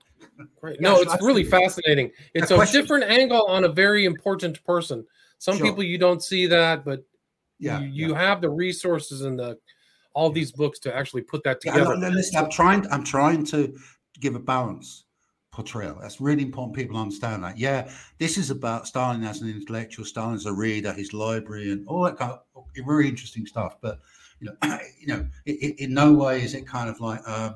[0.62, 0.78] Right.
[0.82, 2.12] No, it's really fascinating.
[2.34, 5.06] It's a, different angle on a very important person.
[5.40, 5.68] Some sure.
[5.68, 7.04] people you don't see that, but
[7.60, 8.20] yeah, you, you yeah.
[8.20, 9.58] have the resources and the
[10.14, 11.96] all these books to actually put that together.
[11.96, 12.88] Yeah, listen, I'm trying.
[12.92, 13.76] I'm trying to
[14.20, 15.06] give a balance
[15.58, 15.98] portrayal.
[16.00, 16.76] That's really important.
[16.76, 17.58] People understand that.
[17.58, 17.90] Yeah,
[18.20, 22.04] this is about Stalin as an intellectual, Stalin as a reader, his library, and all
[22.04, 23.76] that kind of very interesting stuff.
[23.82, 24.00] But
[24.40, 27.54] you know, you know, it, it, in no way is it kind of like uh,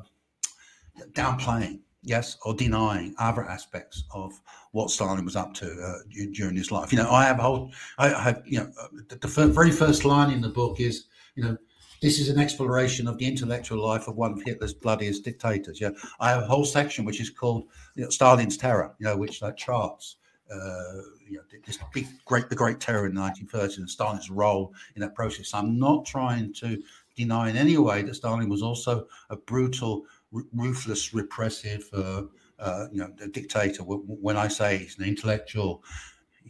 [1.12, 4.34] downplaying, yes, or denying other aspects of
[4.72, 6.00] what Stalin was up to uh,
[6.34, 6.92] during his life.
[6.92, 8.72] You know, I have a whole, I have, you know,
[9.10, 11.56] the, the very first line in the book is, you know,
[12.02, 15.80] this is an exploration of the intellectual life of one of Hitler's bloodiest dictators.
[15.80, 18.94] Yeah, I have a whole section which is called you know, Stalin's Terror.
[19.00, 20.18] You know, which like charts.
[20.52, 24.74] Uh, you know, this big, great, the Great Terror in the 1930s and Stalin's role
[24.96, 25.54] in that process.
[25.54, 26.82] I'm not trying to
[27.16, 32.24] deny in any way that Stalin was also a brutal, r- ruthless, repressive, uh,
[32.60, 33.84] uh, you know, dictator.
[33.84, 35.84] When I say he's an intellectual,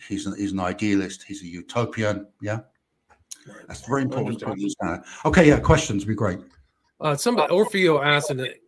[0.07, 2.25] he's an, he's an idealist, he's a utopian.
[2.41, 2.61] Yeah,
[3.67, 5.03] that's very important to understand.
[5.25, 6.39] Okay, yeah, questions would be great.
[6.99, 8.61] Uh, somebody Orfeo asked, and it,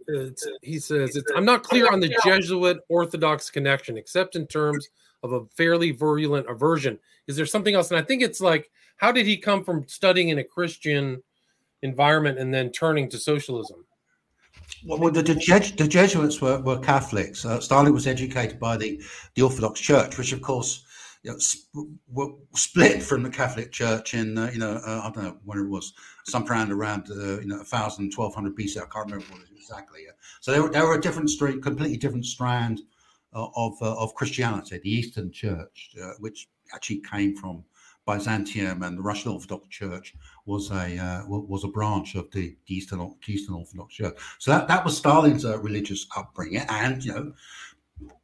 [0.62, 4.88] he says, "I'm not clear on the Jesuit Orthodox connection, except in terms
[5.22, 6.98] of a fairly virulent aversion.
[7.28, 10.30] Is there something else?" And I think it's like, how did he come from studying
[10.30, 11.22] in a Christian
[11.82, 13.86] environment and then turning to socialism?
[14.86, 17.46] Well, the, the, the Jesuits were, were Catholics.
[17.46, 19.02] Uh, Stalin was educated by the,
[19.36, 20.86] the Orthodox Church, which, of course,
[21.24, 21.98] you know, sp-
[22.54, 25.70] split from the Catholic Church in, uh, you know, uh, I don't know when it
[25.70, 25.94] was,
[26.26, 28.78] sometime around, uh, you know, 1000, 1200 BC.
[28.78, 30.02] I can't remember exactly.
[30.42, 32.82] So they were, they were a different stream, completely different strand
[33.34, 37.64] uh, of, uh, of Christianity, the Eastern Church, uh, which actually came from
[38.06, 40.14] Byzantium and the Russian Orthodox Church
[40.46, 44.18] was a uh, was a branch of the Eastern Eastern Orthodox Church.
[44.40, 47.34] So that, that was Stalin's uh, religious upbringing, and you know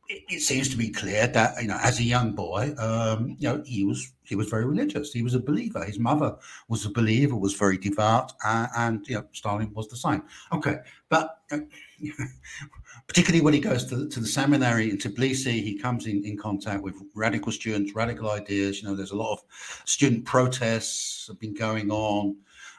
[0.09, 3.47] it, it, seems to be clear that you know, as a young boy, um, you
[3.47, 5.13] know, he was he was very religious.
[5.13, 5.83] He was a believer.
[5.85, 6.35] His mother
[6.67, 10.23] was a believer, was very devout, uh, and you know, Stalin was the same.
[10.51, 10.77] Okay,
[11.09, 11.59] but uh,
[13.07, 16.83] particularly when he goes to, to the seminary in Tbilisi, he comes in, in contact
[16.83, 18.81] with radical students, radical ideas.
[18.81, 19.43] You know, there's a lot of
[19.85, 22.35] student protests have been going on.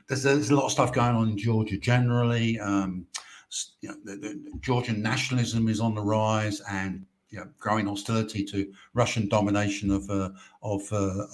[0.08, 2.58] There's, there's a lot of stuff going on in Georgia generally.
[2.58, 3.06] Um,
[3.80, 8.44] you know, the, the Georgian nationalism is on the rise, and you know, growing hostility
[8.44, 10.30] to Russian domination of uh,
[10.62, 11.26] of, uh,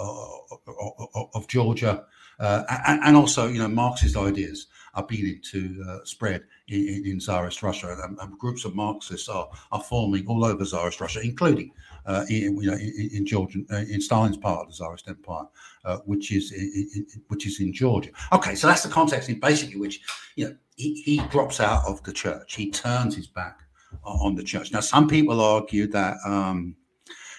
[1.14, 2.04] of, of Georgia,
[2.38, 7.18] uh, and, and, also you know Marxist ideas are beginning to uh, spread in, in,
[7.18, 11.72] Tsarist Russia, and, and, groups of Marxists are are forming all over Tsarist Russia, including.
[12.04, 15.42] Uh, in, you know, in, in Georgian, uh, in Stalin's part of the Tsarist Empire,
[16.04, 18.10] which is in, which is in Georgia.
[18.32, 20.00] Okay, so that's the context in basically which
[20.36, 22.54] you know he, he drops out of the church.
[22.54, 23.60] He turns his back
[24.04, 24.72] on the church.
[24.72, 26.76] Now, some people argue that um,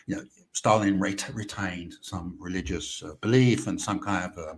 [0.07, 0.23] you know
[0.53, 4.55] Stalin ret- retained some religious uh, belief and some kind of uh,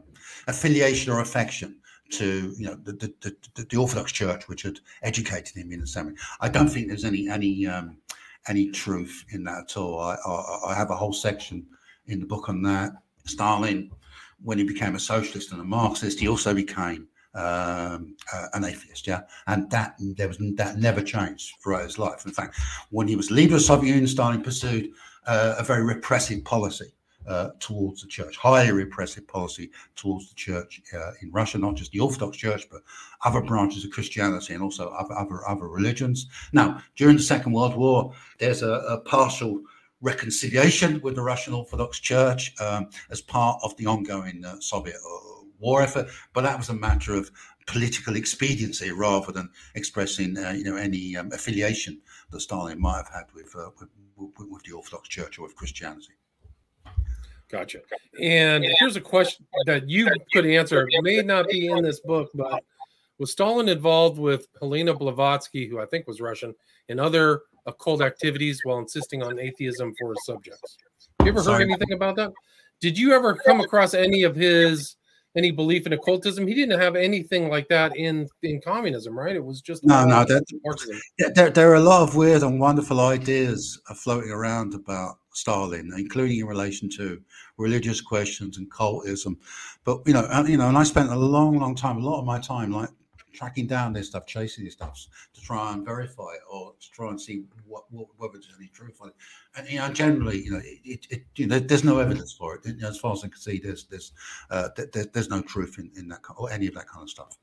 [0.47, 1.75] affiliation or affection
[2.11, 5.87] to you know the, the, the, the, Orthodox Church, which had educated him in the
[5.87, 6.17] seminary.
[6.41, 7.97] I don't think there's any any um,
[8.47, 9.99] any truth in that at all.
[9.99, 11.65] I, I, I have a whole section
[12.07, 12.93] in the book on that.
[13.29, 13.91] Stalin,
[14.43, 19.05] when he became a socialist and a Marxist, he also became um, uh, an atheist,
[19.05, 22.25] yeah, and that there was that never changed throughout his life.
[22.25, 22.57] In fact,
[22.89, 24.89] when he was leader of the Soviet Union, Stalin pursued
[25.27, 26.91] uh, a very repressive policy
[27.27, 31.91] uh, towards the church, highly repressive policy towards the church uh, in Russia, not just
[31.91, 32.81] the Orthodox Church, but
[33.23, 36.27] other branches of Christianity and also other other, other religions.
[36.51, 39.61] Now, during the Second World War, there's a, a partial
[40.01, 45.43] reconciliation with the Russian Orthodox Church um, as part of the ongoing uh, Soviet uh,
[45.59, 47.31] war effort, but that was a matter of
[47.67, 53.09] political expediency rather than expressing, uh, you know, any um, affiliation that Stalin might have
[53.09, 53.89] had with, uh, with,
[54.49, 56.13] with the Orthodox Church or with Christianity.
[57.49, 57.79] Gotcha.
[58.21, 60.87] And here's a question that you could answer.
[60.89, 62.63] It may not be in this book, but
[63.17, 66.55] was Stalin involved with Helena Blavatsky, who I think was Russian,
[66.89, 70.77] and other occult activities while insisting on atheism for his subjects?
[71.23, 71.59] You ever Sorry.
[71.59, 72.31] heard anything about that?
[72.81, 74.95] Did you ever come across any of his
[75.35, 76.47] any belief in occultism?
[76.47, 79.35] He didn't have anything like that in in communism, right?
[79.35, 80.25] It was just no, no.
[80.25, 85.91] That, there, there are a lot of weird and wonderful ideas floating around about Stalin,
[85.97, 87.21] including in relation to
[87.57, 89.37] religious questions and cultism.
[89.83, 92.19] But you know, and, you know, and I spent a long, long time, a lot
[92.19, 92.89] of my time, like
[93.39, 97.07] tracking down this stuff, chasing this stuff to try and verify it or to try
[97.07, 99.15] and see what, what whether there's any truth on it.
[99.55, 102.65] And you know, generally, you know, it, it you know, there's no evidence for it.
[102.65, 104.11] You know, as far as I can see, there's there's
[104.51, 107.37] uh, there, there's no truth in, in that or any of that kind of stuff.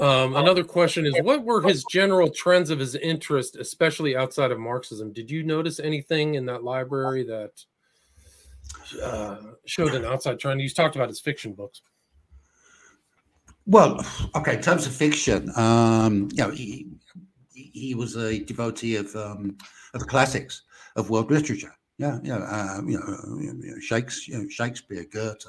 [0.00, 4.58] Um, another question is what were his general trends of his interest, especially outside of
[4.58, 5.12] Marxism?
[5.12, 7.64] Did you notice anything in that library that
[9.00, 10.60] uh, showed an outside trend?
[10.60, 11.80] He's talked about his fiction books.
[13.66, 14.04] Well,
[14.36, 16.86] okay, in terms of fiction, um, you know, he,
[17.52, 19.56] he was a devotee of um,
[19.94, 20.62] of the classics
[20.96, 21.74] of world literature.
[21.96, 25.46] Yeah, yeah, uh, you, know, Shakespeare, you know, Shakespeare, Goethe,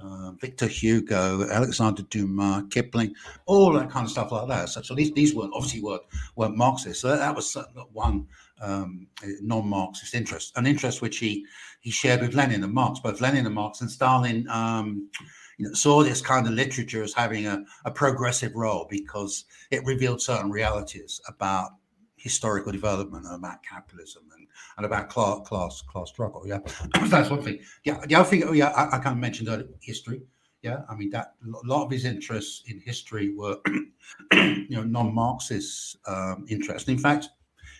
[0.00, 3.14] uh, Victor Hugo, Alexander Dumas, Kipling,
[3.46, 4.68] all that kind of stuff like that.
[4.68, 6.02] So, so these these weren't obviously weren't,
[6.36, 7.00] weren't Marxist.
[7.00, 7.56] So that, that was
[7.92, 8.26] one
[8.60, 9.06] um,
[9.42, 11.44] non-Marxist interest, an interest which he
[11.80, 14.48] he shared with Lenin and Marx, both Lenin and Marx and Stalin.
[14.48, 15.10] Um,
[15.58, 19.84] you know, saw this kind of literature as having a, a progressive role because it
[19.84, 21.72] revealed certain realities about
[22.16, 24.46] historical development and about capitalism and,
[24.78, 26.42] and about class class class struggle.
[26.46, 26.60] Yeah,
[27.08, 27.60] that's one thing.
[27.84, 28.44] Yeah, the other thing.
[28.44, 30.22] Oh, yeah, I, I kind of mentioned earlier, history.
[30.62, 33.58] Yeah, I mean that a lot of his interests in history were,
[34.32, 36.88] you know, non-Marxist um, interests.
[36.88, 37.28] In fact,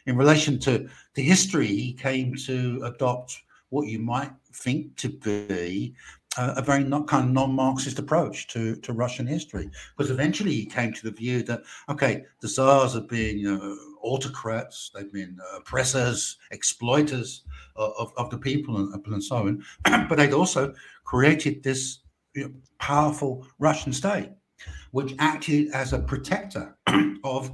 [0.06, 5.94] in relation to the history, he came to adopt what you might think to be
[6.36, 10.92] a, very not kind of non-Marxist approach to, to Russian history, because eventually he came
[10.92, 16.36] to the view that okay, the Tsars have been know autocrats, they've been uh, oppressors,
[16.50, 17.42] exploiters
[17.76, 19.64] of, of the people and, and so on,
[20.08, 20.74] but they'd also
[21.04, 22.00] created this
[22.34, 24.30] you know, powerful Russian state,
[24.92, 26.76] which acted as a protector
[27.24, 27.50] of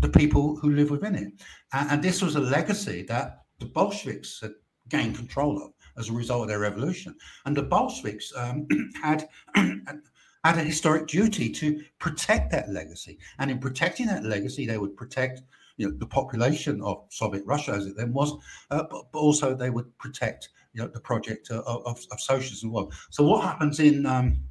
[0.00, 1.32] the people who live within it.
[1.72, 4.52] And, and, this was a legacy that the Bolsheviks had
[4.88, 7.14] gained control of as a result of their revolution.
[7.44, 8.66] And the Bolsheviks um,
[9.02, 13.18] had had a historic duty to protect that legacy.
[13.38, 15.42] And in protecting that legacy, they would protect
[15.76, 18.32] you know the population of Soviet Russia as it then was,
[18.70, 22.72] uh, but, but, also they would protect you know the project of, of, of socialism.
[22.72, 24.44] Well, so what happens in um,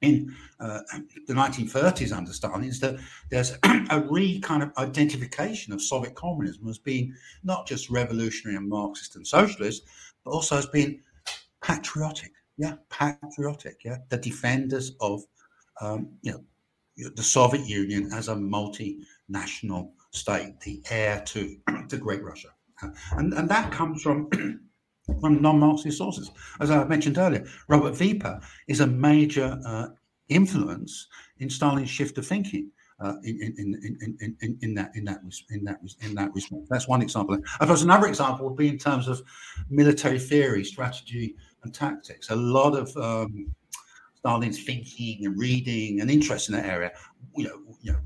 [0.00, 0.80] in uh,
[1.26, 2.96] the 1930s understanding is that
[3.30, 3.56] there's
[3.90, 9.16] a re kind of identification of Soviet communism as being not just revolutionary and Marxist
[9.16, 9.84] and socialist,
[10.28, 11.00] but also as being
[11.62, 12.32] patriotic.
[12.58, 13.80] Yeah, patriotic.
[13.84, 15.22] Yeah, the defenders of
[15.80, 21.56] um, you know the Soviet Union as a multinational state, the heir to
[21.88, 22.48] to Great Russia,
[23.12, 24.28] and and that comes from.
[25.22, 26.30] from non-Marxist sources.
[26.60, 29.86] As I mentioned earlier, Robert Vipper is a major uh,
[30.28, 31.08] influence
[31.38, 32.70] in Stalin's shift of thinking.
[33.00, 35.20] Uh, in, in, in, in, that in that
[35.50, 36.68] in that in that respect.
[36.68, 37.38] That's one example.
[37.60, 39.22] Suppose another example would be in terms of
[39.70, 42.30] military theory, strategy, and tactics.
[42.30, 43.54] A lot of um,
[44.16, 46.90] Stalin's thinking and reading and interest in that area,
[47.36, 47.98] you know, you know,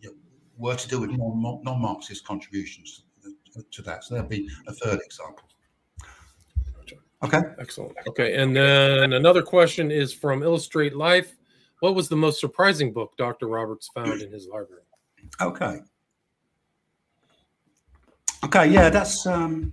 [0.00, 0.14] you know
[0.56, 3.04] were to do with non-Marxist contributions
[3.52, 4.04] to, to that.
[4.04, 5.44] So that'd be a third example.
[7.22, 7.40] Okay.
[7.60, 7.94] Excellent.
[8.08, 8.34] Okay.
[8.34, 11.36] And then another question is from Illustrate Life.
[11.82, 13.48] What was the most surprising book Dr.
[13.48, 14.84] Roberts found in his library?
[15.40, 15.80] Okay.
[18.44, 19.72] Okay, yeah, that's um,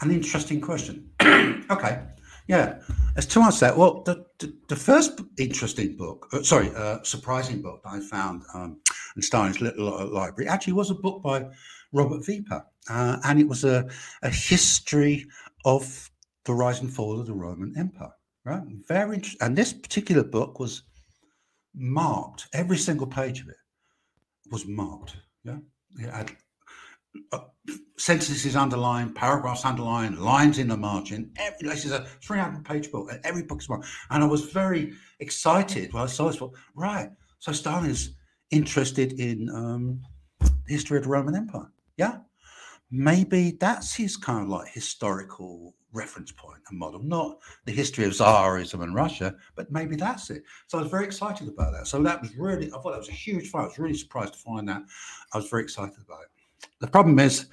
[0.00, 1.10] an interesting question.
[1.70, 2.04] okay,
[2.48, 2.78] yeah,
[3.18, 7.60] as to answer that, well, the, the, the first interesting book, uh, sorry, uh, surprising
[7.60, 8.80] book I found um,
[9.16, 11.46] in Stalin's little uh, library actually was a book by
[11.92, 13.86] Robert Vipper, uh, and it was a,
[14.22, 15.26] a history
[15.66, 16.10] of
[16.46, 18.14] the rise and fall of the Roman Empire.
[18.42, 19.46] Right, very interesting.
[19.46, 20.84] And this particular book was
[21.74, 22.48] marked.
[22.52, 23.56] Every single page of it
[24.50, 25.16] was marked.
[25.44, 25.58] Yeah,
[25.98, 26.32] it had
[27.32, 27.40] uh,
[27.98, 31.32] sentences underlined, paragraphs underlined, lines in the margin.
[31.38, 33.86] Every this is a 300 page book, and every book's marked.
[34.10, 36.56] And I was very excited when I saw this book.
[36.74, 38.14] Right, so Stalin is
[38.50, 40.02] interested in um,
[40.40, 41.70] the history of the Roman Empire.
[41.96, 42.18] Yeah,
[42.90, 48.12] maybe that's his kind of like historical reference point and model, not the history of
[48.12, 50.42] Tsarism and Russia, but maybe that's it.
[50.66, 51.86] So I was very excited about that.
[51.86, 53.64] So that was really, I thought that was a huge find.
[53.64, 54.82] I was really surprised to find that.
[55.32, 56.68] I was very excited about it.
[56.80, 57.46] The problem is,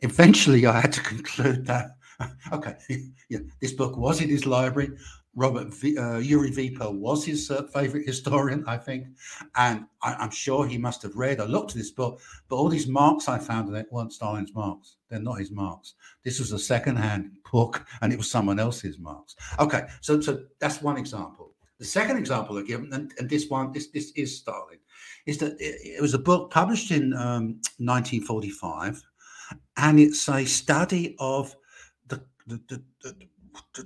[0.00, 1.90] eventually I had to conclude that,
[2.52, 2.76] okay,
[3.28, 4.90] yeah, this book was in his library.
[5.36, 9.08] Robert v, uh, Yuri Vipper was his uh, favorite historian, I think,
[9.56, 11.40] and I, am sure he must have read.
[11.40, 14.54] I looked at this book, but all these marks I found in it weren't Stalin's
[14.54, 14.96] marks.
[15.08, 15.94] They're not his marks.
[16.22, 19.34] This was a second-hand book, and it was someone else's marks.
[19.58, 21.54] Okay, so so that's one example.
[21.78, 24.78] The second example I give, and, and this one, this this is Stalin,
[25.26, 29.02] is that it, it was a book published in um, 1945,
[29.78, 31.54] and it's a study of
[32.06, 33.28] the the, the, the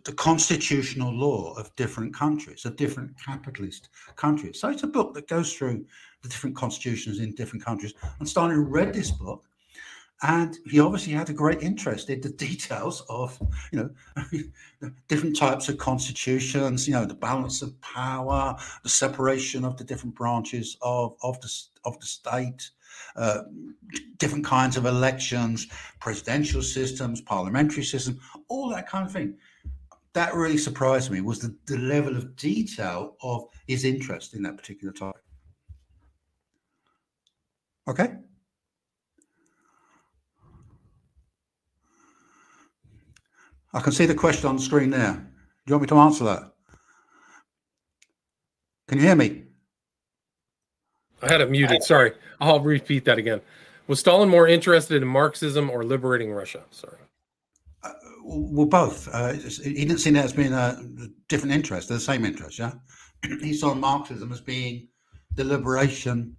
[0.04, 4.60] the constitutional law of different countries, of different capitalist countries.
[4.60, 5.84] So it's a book that goes through
[6.22, 7.94] the different constitutions in different countries.
[8.18, 9.44] And Stalin read this book,
[10.22, 13.38] and he obviously had a great interest in the details of,
[13.72, 13.90] you
[14.80, 19.84] know, different types of constitutions, you know, the balance of power, the separation of the
[19.84, 22.70] different branches of of the of the state.
[23.14, 23.42] Uh,
[24.16, 25.68] different kinds of elections,
[26.00, 29.36] presidential systems, parliamentary systems, all that kind of thing
[30.14, 34.56] that really surprised me was the, the level of detail of his interest in that
[34.56, 35.22] particular topic.
[37.86, 38.14] Okay.
[43.72, 45.12] I can see the question on the screen there.
[45.12, 46.52] Do you want me to answer that?
[48.88, 49.44] Can you hear me?
[51.22, 51.82] I had it muted.
[51.82, 52.12] Sorry.
[52.40, 53.40] I'll repeat that again.
[53.86, 56.64] Was Stalin more interested in Marxism or liberating Russia?
[56.70, 56.98] Sorry.
[58.30, 59.08] Well, both.
[59.10, 60.78] Uh, he didn't see that as being a
[61.28, 61.88] different interest.
[61.88, 62.72] They're the same interest, yeah.
[63.40, 64.88] he saw Marxism as being
[65.34, 66.36] the liberation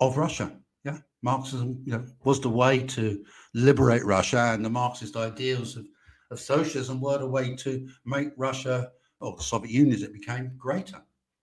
[0.00, 0.52] of Russia.
[0.84, 3.24] Yeah, Marxism, you know, was the way to
[3.54, 5.86] liberate Russia, and the Marxist ideals of,
[6.30, 8.90] of socialism were the way to make Russia,
[9.20, 11.00] or the Soviet Union as it became, greater.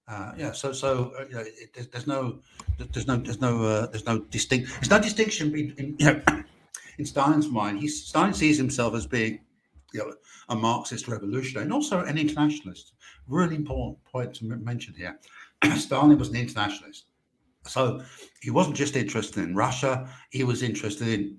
[0.08, 2.40] Uh, yeah, so so uh, you know, it, there's no
[2.78, 6.44] there's no there's no uh, there's no distinct there's no distinction between you know
[7.00, 9.40] in Stalin's mind, he Stalin sees himself as being
[9.94, 10.14] you know,
[10.50, 12.94] a Marxist revolutionary and also an internationalist.
[13.28, 15.18] Really important point to mention here.
[15.78, 17.06] Stalin was an internationalist.
[17.66, 18.02] So
[18.42, 21.38] he wasn't just interested in Russia, he was interested in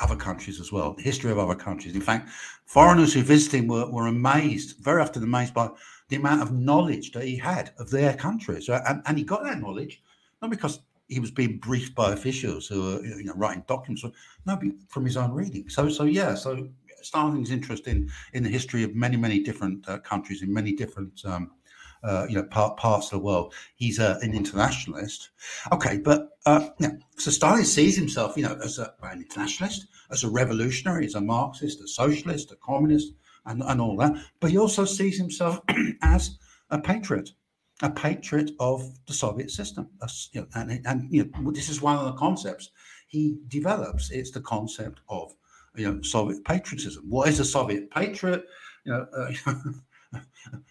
[0.00, 1.94] other countries as well, the history of other countries.
[1.94, 2.30] In fact,
[2.64, 5.68] foreigners who visited him were, were amazed, very often amazed by
[6.08, 8.68] the amount of knowledge that he had of their countries.
[8.68, 10.02] And, and he got that knowledge
[10.40, 10.80] not because
[11.10, 14.04] he was being briefed by officials who were you know writing documents,
[14.46, 15.68] no, from his own reading.
[15.68, 16.68] So so yeah, so
[17.02, 21.20] Stalin's interest in in the history of many many different uh, countries in many different
[21.24, 21.50] um,
[22.02, 23.52] uh, you know part, parts of the world.
[23.74, 25.30] He's uh, an internationalist.
[25.72, 30.24] Okay, but uh, yeah, so Stalin sees himself you know as a, an internationalist, as
[30.24, 33.12] a revolutionary, as a Marxist, a socialist, a communist,
[33.46, 34.14] and, and all that.
[34.38, 35.60] But he also sees himself
[36.02, 36.38] as
[36.70, 37.30] a patriot
[37.82, 39.88] a patriot of the Soviet system.
[40.32, 42.70] You know, and, and you know, this is one of the concepts
[43.08, 44.10] he develops.
[44.10, 45.34] It's the concept of
[45.74, 47.04] you know Soviet patriotism.
[47.08, 48.44] What is a Soviet patriot?
[48.84, 49.32] You know, uh,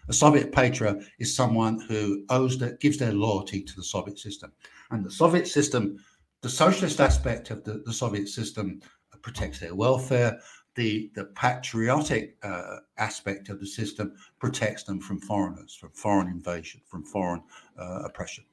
[0.08, 4.52] a Soviet patriot is someone who owes gives their loyalty to the Soviet system,
[4.90, 5.98] and the Soviet system,
[6.42, 8.80] the socialist aspect of the, the Soviet system,
[9.22, 10.40] protects their welfare
[10.74, 16.80] the the patriotic uh, aspect of the system protects them from foreigners, from foreign invasion,
[16.86, 17.42] from foreign
[17.78, 18.44] uh, oppression.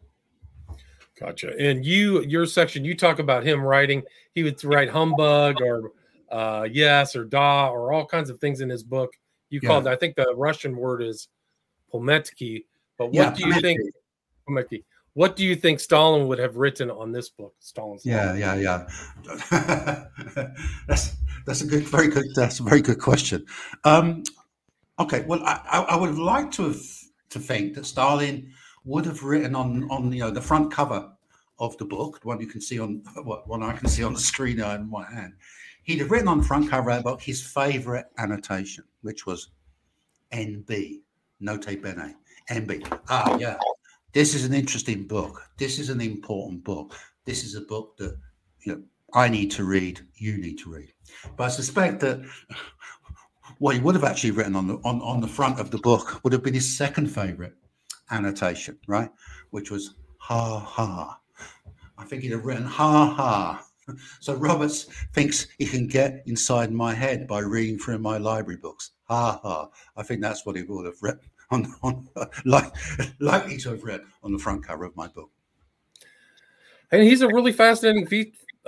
[1.20, 1.56] Gotcha.
[1.60, 4.04] And you, your section, you talk about him writing.
[4.36, 5.92] He would write humbug or
[6.32, 9.14] uh, yes or da or all kinds of things in his book.
[9.50, 9.70] You yeah.
[9.70, 11.28] called, I think the Russian word is
[11.92, 12.66] pometki.
[12.98, 13.62] But what yeah, do you pometki.
[13.62, 13.80] think?
[14.48, 14.84] Pometki.
[15.14, 17.56] What do you think Stalin would have written on this book?
[17.60, 18.06] Stalin's.
[18.06, 20.06] Yeah, yeah, yeah.
[20.88, 21.16] that's
[21.48, 22.26] that's a good, very good.
[22.36, 23.46] That's a very good question.
[23.86, 24.24] Um,
[25.00, 26.82] okay, well, I, I would like to have
[27.30, 28.52] to think that Stalin
[28.84, 31.10] would have written on on you know the front cover
[31.58, 34.14] of the book, the one you can see on what one I can see on
[34.14, 35.34] the screen in my hand.
[35.84, 39.52] He'd have written on the front cover of the book his favorite annotation, which was
[40.34, 41.00] NB,
[41.40, 42.16] Nota Bene,
[42.52, 43.00] NB.
[43.08, 43.58] Ah, yeah,
[44.12, 45.42] this is an interesting book.
[45.58, 46.94] This is an important book.
[47.24, 48.18] This is a book that
[48.66, 48.84] you know
[49.14, 50.02] I need to read.
[50.16, 50.92] You need to read.
[51.36, 52.22] But I suspect that
[53.60, 56.24] what he would have actually written on the on, on the front of the book
[56.24, 57.54] would have been his second favorite
[58.12, 59.10] annotation, right?
[59.52, 61.20] Which was ha ha.
[61.98, 63.64] I think he'd have written ha ha.
[64.20, 64.84] So Roberts
[65.14, 68.92] thinks he can get inside my head by reading through my library books.
[69.06, 69.70] Ha ha.
[69.96, 72.10] I think that's what he would have written on, on
[72.44, 72.70] like,
[73.22, 75.32] likely to have read on the front cover of my book.
[76.92, 78.08] And he's a really fascinating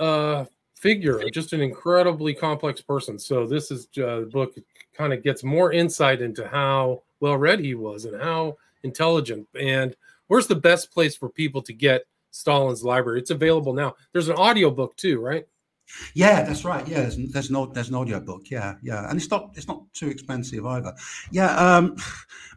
[0.00, 3.18] uh, figure, just an incredibly complex person.
[3.18, 4.54] So this is uh, the book
[4.94, 9.46] kind of gets more insight into how well read he was and how intelligent.
[9.58, 9.94] And
[10.28, 13.20] where's the best place for people to get Stalin's library?
[13.20, 13.94] It's available now.
[14.12, 15.46] There's an audio book too, right?
[16.14, 16.86] Yeah, that's right.
[16.86, 18.50] Yeah, there's, there's no there's an audio book.
[18.50, 20.94] Yeah, yeah, and it's not it's not too expensive either.
[21.30, 21.96] Yeah, um,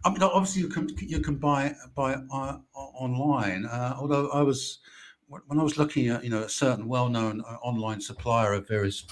[0.05, 3.65] I mean obviously you can you can buy buy uh, online.
[3.65, 4.79] Uh, although I was
[5.27, 9.05] when I was looking at you know a certain well-known uh, online supplier of various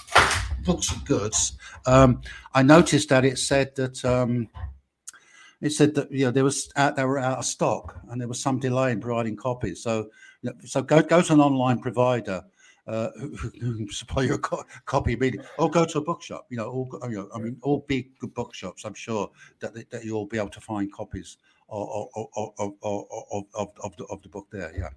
[0.64, 1.56] books and goods,
[1.86, 2.20] um,
[2.54, 4.48] I noticed that it said that um,
[5.60, 8.28] it said that you know there was out, they were out of stock and there
[8.28, 9.82] was some delay in providing copies.
[9.82, 10.10] So
[10.42, 12.44] you know, so go go to an online provider.
[12.84, 16.46] Uh, who, who supply your co- copy immediately, or go to a bookshop.
[16.50, 18.84] You know, all you know, I mean, all big good bookshops.
[18.84, 21.36] I'm sure that that you'll be able to find copies
[21.68, 22.26] of of,
[22.58, 24.72] of, of, of, of, the, of the book there.
[24.76, 24.88] Yeah.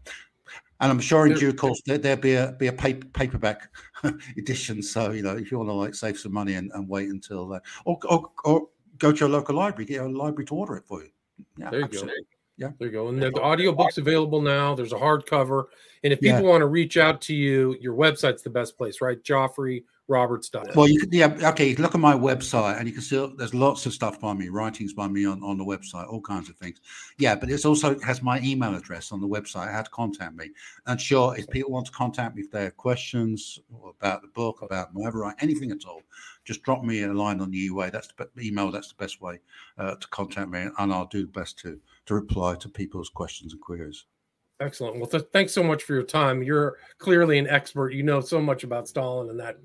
[0.81, 3.69] And I'm sure in due course there, will be a be a paper, paperback
[4.37, 4.81] edition.
[4.81, 7.47] So you know, if you want to like save some money and, and wait until
[7.49, 8.67] that, or, or, or
[8.97, 11.09] go to your local library, get a library to order it for you.
[11.57, 12.21] Yeah, there you absolutely.
[12.21, 12.27] go.
[12.57, 13.09] Yeah, there you go.
[13.09, 14.75] And the, the audiobook's available now.
[14.75, 15.65] There's a hardcover.
[16.03, 16.49] And if people yeah.
[16.49, 19.21] want to reach out to you, your website's the best place, right?
[19.21, 20.51] Geoffrey Roberts.
[20.75, 21.75] Well, you could, yeah, okay.
[21.75, 24.93] Look at my website, and you can see there's lots of stuff by me, writings
[24.93, 26.79] by me on, on the website, all kinds of things.
[27.17, 30.51] Yeah, but it's also has my email address on the website, how to contact me.
[30.85, 33.59] And sure, if people want to contact me if they have questions
[33.99, 36.03] about the book, about whatever, anything at all,
[36.43, 37.89] just drop me a line on the UA.
[37.89, 38.71] That's the email.
[38.71, 39.39] That's the best way
[39.79, 43.53] uh, to contact me, and I'll do the best to to reply to people's questions
[43.53, 44.05] and queries.
[44.59, 44.97] Excellent.
[44.97, 46.41] Well, th- thanks so much for your time.
[46.41, 47.93] You're clearly an expert.
[47.93, 49.57] You know so much about Stalin and that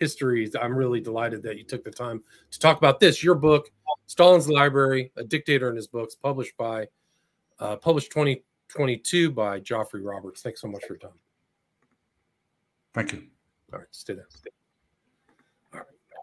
[0.00, 0.50] history.
[0.60, 3.22] I'm really delighted that you took the time to talk about this.
[3.22, 3.70] Your book,
[4.06, 6.88] Stalin's Library: A Dictator and His Books, published by
[7.60, 10.42] uh, published 2022 by Geoffrey Roberts.
[10.42, 11.18] Thanks so much for your time.
[12.94, 13.24] Thank you.
[13.72, 14.26] All right, stay there.
[14.30, 14.50] Stay.